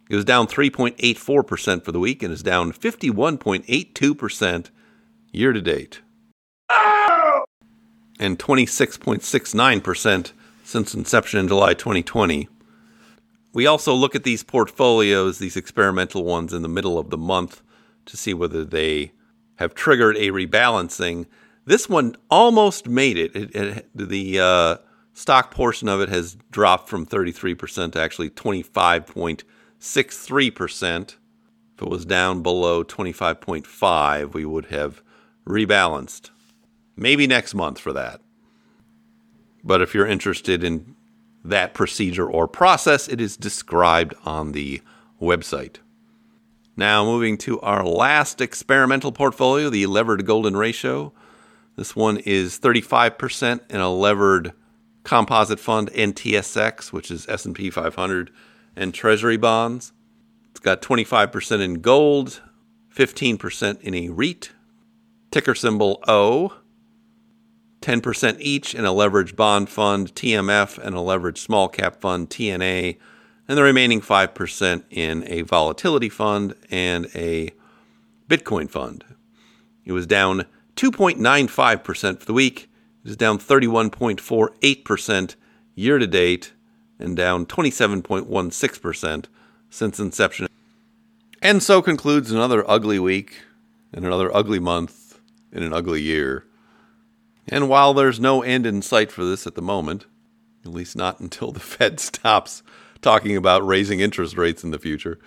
It 0.10 0.15
was 0.15 0.26
down 0.26 0.48
3.84% 0.48 1.86
for 1.86 1.91
the 1.91 2.00
week 2.00 2.24
and 2.24 2.34
is 2.34 2.41
down 2.41 2.74
51.82% 2.74 4.69
year 5.32 5.54
to 5.54 5.62
date. 5.62 6.02
And 8.19 8.38
26.69% 8.39 10.32
since 10.63 10.93
inception 10.93 11.39
in 11.39 11.48
July 11.48 11.74
2020. 11.74 12.50
We 13.54 13.65
also 13.65 13.93
look 13.93 14.15
at 14.15 14.24
these 14.24 14.43
portfolios, 14.43 15.39
these 15.39 15.56
experimental 15.56 16.24
ones, 16.24 16.54
in 16.54 16.63
the 16.63 16.67
middle 16.67 17.00
of 17.00 17.12
the 17.12 17.17
month 17.17 17.62
to 18.06 18.17
see 18.17 18.34
whether 18.34 18.65
they 18.65 19.13
have 19.56 19.74
triggered 19.74 20.17
a 20.17 20.30
rebalancing. 20.30 21.28
This 21.65 21.88
one 21.88 22.15
almost 22.30 22.88
made 22.88 23.17
it. 23.17 23.36
it, 23.36 23.56
it 23.56 23.89
the 23.93 24.39
uh, 24.39 24.78
stock 25.13 25.52
portion 25.52 25.88
of 25.88 26.02
it 26.02 26.10
has 26.10 26.36
dropped 26.52 26.89
from 26.89 27.06
33% 27.06 27.93
to 27.93 28.02
actually 28.02 28.30
25.63%. 29.80 31.15
If 31.76 31.82
it 31.82 31.89
was 31.89 32.06
down 32.06 32.44
below 32.44 32.84
25.5, 32.84 34.34
we 34.34 34.46
would 34.46 34.65
have 34.68 35.02
rebalanced. 35.48 36.30
Maybe 36.98 37.26
next 37.28 37.54
month 37.54 37.80
for 37.80 37.94
that. 37.94 38.22
But 39.63 39.82
if 39.82 39.94
you're 39.94 40.08
interested 40.08 40.63
in 40.63 40.96
that 41.44 41.74
procedure 41.74 42.30
or 42.30 42.48
process, 42.48 43.08
it 43.08 43.22
is 43.22 43.38
described 43.38 44.13
on 44.26 44.52
the 44.52 44.82
website. 45.22 45.78
Now, 46.76 47.04
moving 47.06 47.38
to 47.39 47.60
our 47.62 47.86
last 47.86 48.42
experimental 48.42 49.12
portfolio, 49.12 49.70
the 49.70 49.86
levered 49.86 50.26
golden 50.26 50.56
ratio. 50.56 51.13
This 51.76 51.96
one 51.96 52.18
is 52.18 52.60
35% 52.60 53.62
in 53.70 53.80
a 53.80 53.89
levered 53.89 54.54
composite 55.04 55.60
fund 55.60 55.89
NTSX, 55.92 56.92
which 56.92 57.10
is 57.10 57.28
S&P 57.28 57.70
500 57.70 58.32
and 58.80 58.94
treasury 58.94 59.38
bonds. 59.38 59.92
It's 60.50 60.62
got 60.62 60.82
25% 60.82 61.62
in 61.62 61.82
gold, 61.82 62.42
15% 62.96 63.82
in 63.82 63.94
a 63.94 64.10
REIT, 64.10 64.52
ticker 65.32 65.54
symbol 65.54 66.02
O, 66.08 66.54
10% 67.82 68.38
each 68.39 68.74
in 68.74 68.86
a 68.86 68.89
leveraged 68.89 69.36
bond 69.36 69.70
fund, 69.70 70.15
TMF, 70.15 70.78
and 70.78 70.96
a 70.96 71.00
leveraged 71.00 71.38
small 71.38 71.68
cap 71.68 72.00
fund, 72.00 72.30
TNA, 72.30 72.98
and 73.48 73.58
the 73.58 73.63
remaining 73.63 74.00
5% 74.00 74.84
in 74.89 75.24
a 75.28 75.42
volatility 75.42 76.10
fund 76.10 76.56
and 76.72 77.08
a 77.13 77.52
Bitcoin 78.28 78.70
fund. 78.70 79.04
It 79.84 79.92
was 79.92 80.08
down 80.08 80.46
2.95% 80.76 82.20
for 82.20 82.26
the 82.26 82.34
week. 82.34 82.70
It 83.04 83.10
is 83.10 83.18
down 83.18 83.39
31.48% 83.39 85.36
year 85.76 85.98
to 85.98 86.08
date 86.08 86.54
and 86.99 87.15
down 87.15 87.45
27.16% 87.45 89.25
since 89.69 89.99
inception. 89.99 90.47
And 91.41 91.63
so 91.63 91.81
concludes 91.81 92.31
another 92.31 92.69
ugly 92.69 92.99
week 92.99 93.41
and 93.93 94.05
another 94.05 94.35
ugly 94.35 94.59
month 94.59 95.19
in 95.51 95.63
an 95.63 95.73
ugly 95.73 96.01
year. 96.01 96.45
And 97.47 97.69
while 97.69 97.93
there's 97.93 98.19
no 98.19 98.43
end 98.43 98.65
in 98.65 98.81
sight 98.81 99.12
for 99.12 99.23
this 99.23 99.47
at 99.47 99.55
the 99.55 99.62
moment, 99.62 100.05
at 100.65 100.71
least 100.71 100.95
not 100.95 101.19
until 101.21 101.51
the 101.51 101.59
Fed 101.59 101.99
stops 101.99 102.62
talking 103.01 103.38
about 103.38 103.65
raising 103.65 104.01
interest 104.01 104.38
rates 104.38 104.63
in 104.63 104.71
the 104.71 104.79
future, 104.79 105.19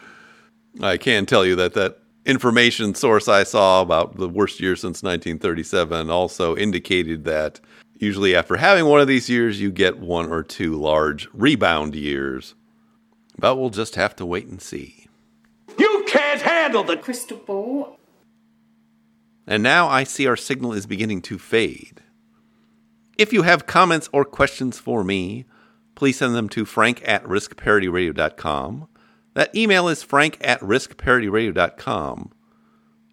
I 0.81 0.97
can 0.97 1.27
tell 1.27 1.45
you 1.45 1.57
that 1.57 1.75
that 1.75 1.99
information 2.25 2.95
source 2.95 3.29
I 3.29 3.43
saw 3.43 3.83
about 3.83 4.17
the 4.17 4.29
worst 4.29 4.61
year 4.61 4.77
since 4.77 5.03
1937 5.03 6.09
also 6.11 6.57
indicated 6.57 7.25
that 7.25 7.61
usually 8.03 8.35
after 8.35 8.57
having 8.57 8.87
one 8.87 9.01
of 9.01 9.07
these 9.07 9.31
years, 9.31 9.61
you 9.61 9.71
get 9.71 9.99
one 9.99 10.31
or 10.31 10.43
two 10.43 10.75
large 10.75 11.29
rebound 11.33 11.95
years. 11.95 12.57
But 13.39 13.57
we'll 13.57 13.71
just 13.71 13.95
have 13.95 14.17
to 14.17 14.27
wait 14.27 14.49
and 14.49 14.61
see. 14.61 15.07
You 15.79 16.05
can't 16.09 16.43
handle 16.43 16.83
the 16.83 16.97
crystal 16.97 17.39
ball. 17.39 17.99
And 19.47 19.63
now 19.63 19.89
I 19.89 20.03
see 20.05 20.27
our 20.27 20.37
signal 20.37 20.73
is 20.73 20.87
beginning 20.87 21.23
to 21.23 21.39
fade. 21.39 22.03
If 23.17 23.33
you 23.33 23.43
have 23.43 23.67
comments 23.67 24.09
or 24.13 24.25
questions 24.25 24.79
for 24.79 25.05
me, 25.05 25.45
please 25.95 26.19
send 26.19 26.35
them 26.35 26.49
to 26.51 26.65
frank 26.65 27.07
at 27.07 27.23
riskparityradio.com. 27.25 28.89
That 29.35 29.55
email 29.55 29.89
is 29.89 30.03
frank 30.03 30.39
at 30.41 30.61
riskparityradio.com. 30.61 32.33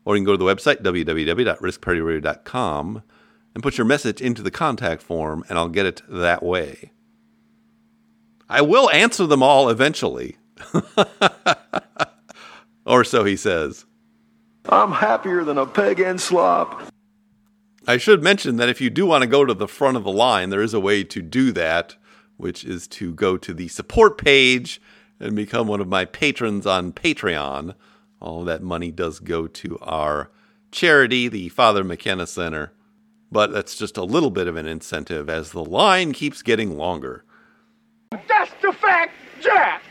Or 0.06 0.16
you 0.16 0.20
can 0.20 0.26
go 0.26 0.32
to 0.34 0.38
the 0.38 0.46
website, 0.46 0.82
www.riskparityradio.com, 0.82 3.04
and 3.54 3.64
put 3.64 3.78
your 3.78 3.86
message 3.86 4.22
into 4.22 4.42
the 4.42 4.52
contact 4.52 5.02
form, 5.02 5.44
and 5.50 5.58
I'll 5.58 5.70
get 5.70 5.86
it 5.86 6.02
that 6.08 6.44
way. 6.44 6.92
I 8.50 8.62
will 8.62 8.90
answer 8.92 9.28
them 9.28 9.44
all 9.44 9.70
eventually. 9.70 10.38
or 12.86 13.04
so 13.04 13.24
he 13.24 13.36
says. 13.36 13.86
I'm 14.68 14.92
happier 14.92 15.44
than 15.44 15.58
a 15.58 15.66
peg 15.66 16.00
and 16.00 16.20
slop. 16.20 16.82
I 17.88 17.98
should 17.98 18.22
mention 18.22 18.58
that 18.58 18.70
if 18.70 18.82
you 18.82 18.90
do 18.90 19.06
want 19.06 19.24
to 19.24 19.28
go 19.28 19.46
to 19.46 19.54
the 19.54 19.68
front 19.68 19.98
of 19.98 20.04
the 20.04 20.12
line, 20.12 20.50
there 20.50 20.62
is 20.62 20.74
a 20.74 20.80
way 20.80 21.04
to 21.06 21.22
do 21.22 21.52
that, 21.54 21.96
which 22.38 22.64
is 22.64 22.88
to 22.90 23.14
go 23.14 23.38
to 23.38 23.54
the 23.54 23.68
support 23.68 24.18
page 24.18 24.82
and 25.20 25.36
become 25.36 25.68
one 25.68 25.82
of 25.82 25.88
my 25.88 26.06
patrons 26.06 26.66
on 26.66 26.94
Patreon. 26.94 27.74
All 28.22 28.44
that 28.44 28.62
money 28.62 28.92
does 28.92 29.20
go 29.20 29.48
to 29.48 29.80
our 29.80 30.30
charity, 30.72 31.28
the 31.28 31.50
Father 31.50 31.84
McKenna 31.84 32.28
Center. 32.28 32.74
But 33.32 33.52
that's 33.52 33.76
just 33.78 33.98
a 33.98 34.04
little 34.04 34.32
bit 34.32 34.48
of 34.48 34.56
an 34.56 34.66
incentive 34.66 35.30
as 35.30 35.52
the 35.52 35.64
line 35.64 36.14
keeps 36.14 36.42
getting 36.42 36.78
longer. 36.78 37.24
That's 38.12 38.52
the 38.62 38.74
fact, 38.74 39.14
Jack! 39.40 39.84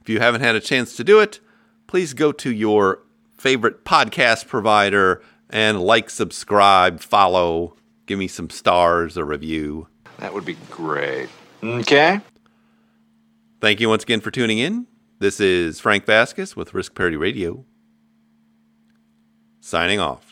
If 0.00 0.08
you 0.08 0.18
haven't 0.18 0.40
had 0.40 0.54
a 0.54 0.60
chance 0.60 0.96
to 0.96 1.04
do 1.04 1.20
it, 1.20 1.40
please 1.86 2.14
go 2.14 2.32
to 2.32 2.50
your 2.50 3.02
favorite 3.36 3.84
podcast 3.84 4.48
provider 4.48 5.22
and 5.50 5.80
like, 5.80 6.08
subscribe, 6.08 7.00
follow, 7.00 7.76
give 8.06 8.18
me 8.18 8.28
some 8.28 8.48
stars, 8.48 9.16
a 9.16 9.24
review. 9.24 9.88
That 10.18 10.32
would 10.32 10.44
be 10.44 10.56
great. 10.70 11.28
Okay. 11.62 12.20
Thank 13.60 13.80
you 13.80 13.88
once 13.88 14.02
again 14.02 14.20
for 14.20 14.30
tuning 14.30 14.58
in. 14.58 14.86
This 15.18 15.38
is 15.38 15.78
Frank 15.78 16.06
Vasquez 16.06 16.56
with 16.56 16.74
Risk 16.74 16.94
Parity 16.94 17.16
Radio. 17.16 17.64
Signing 19.60 20.00
off. 20.00 20.31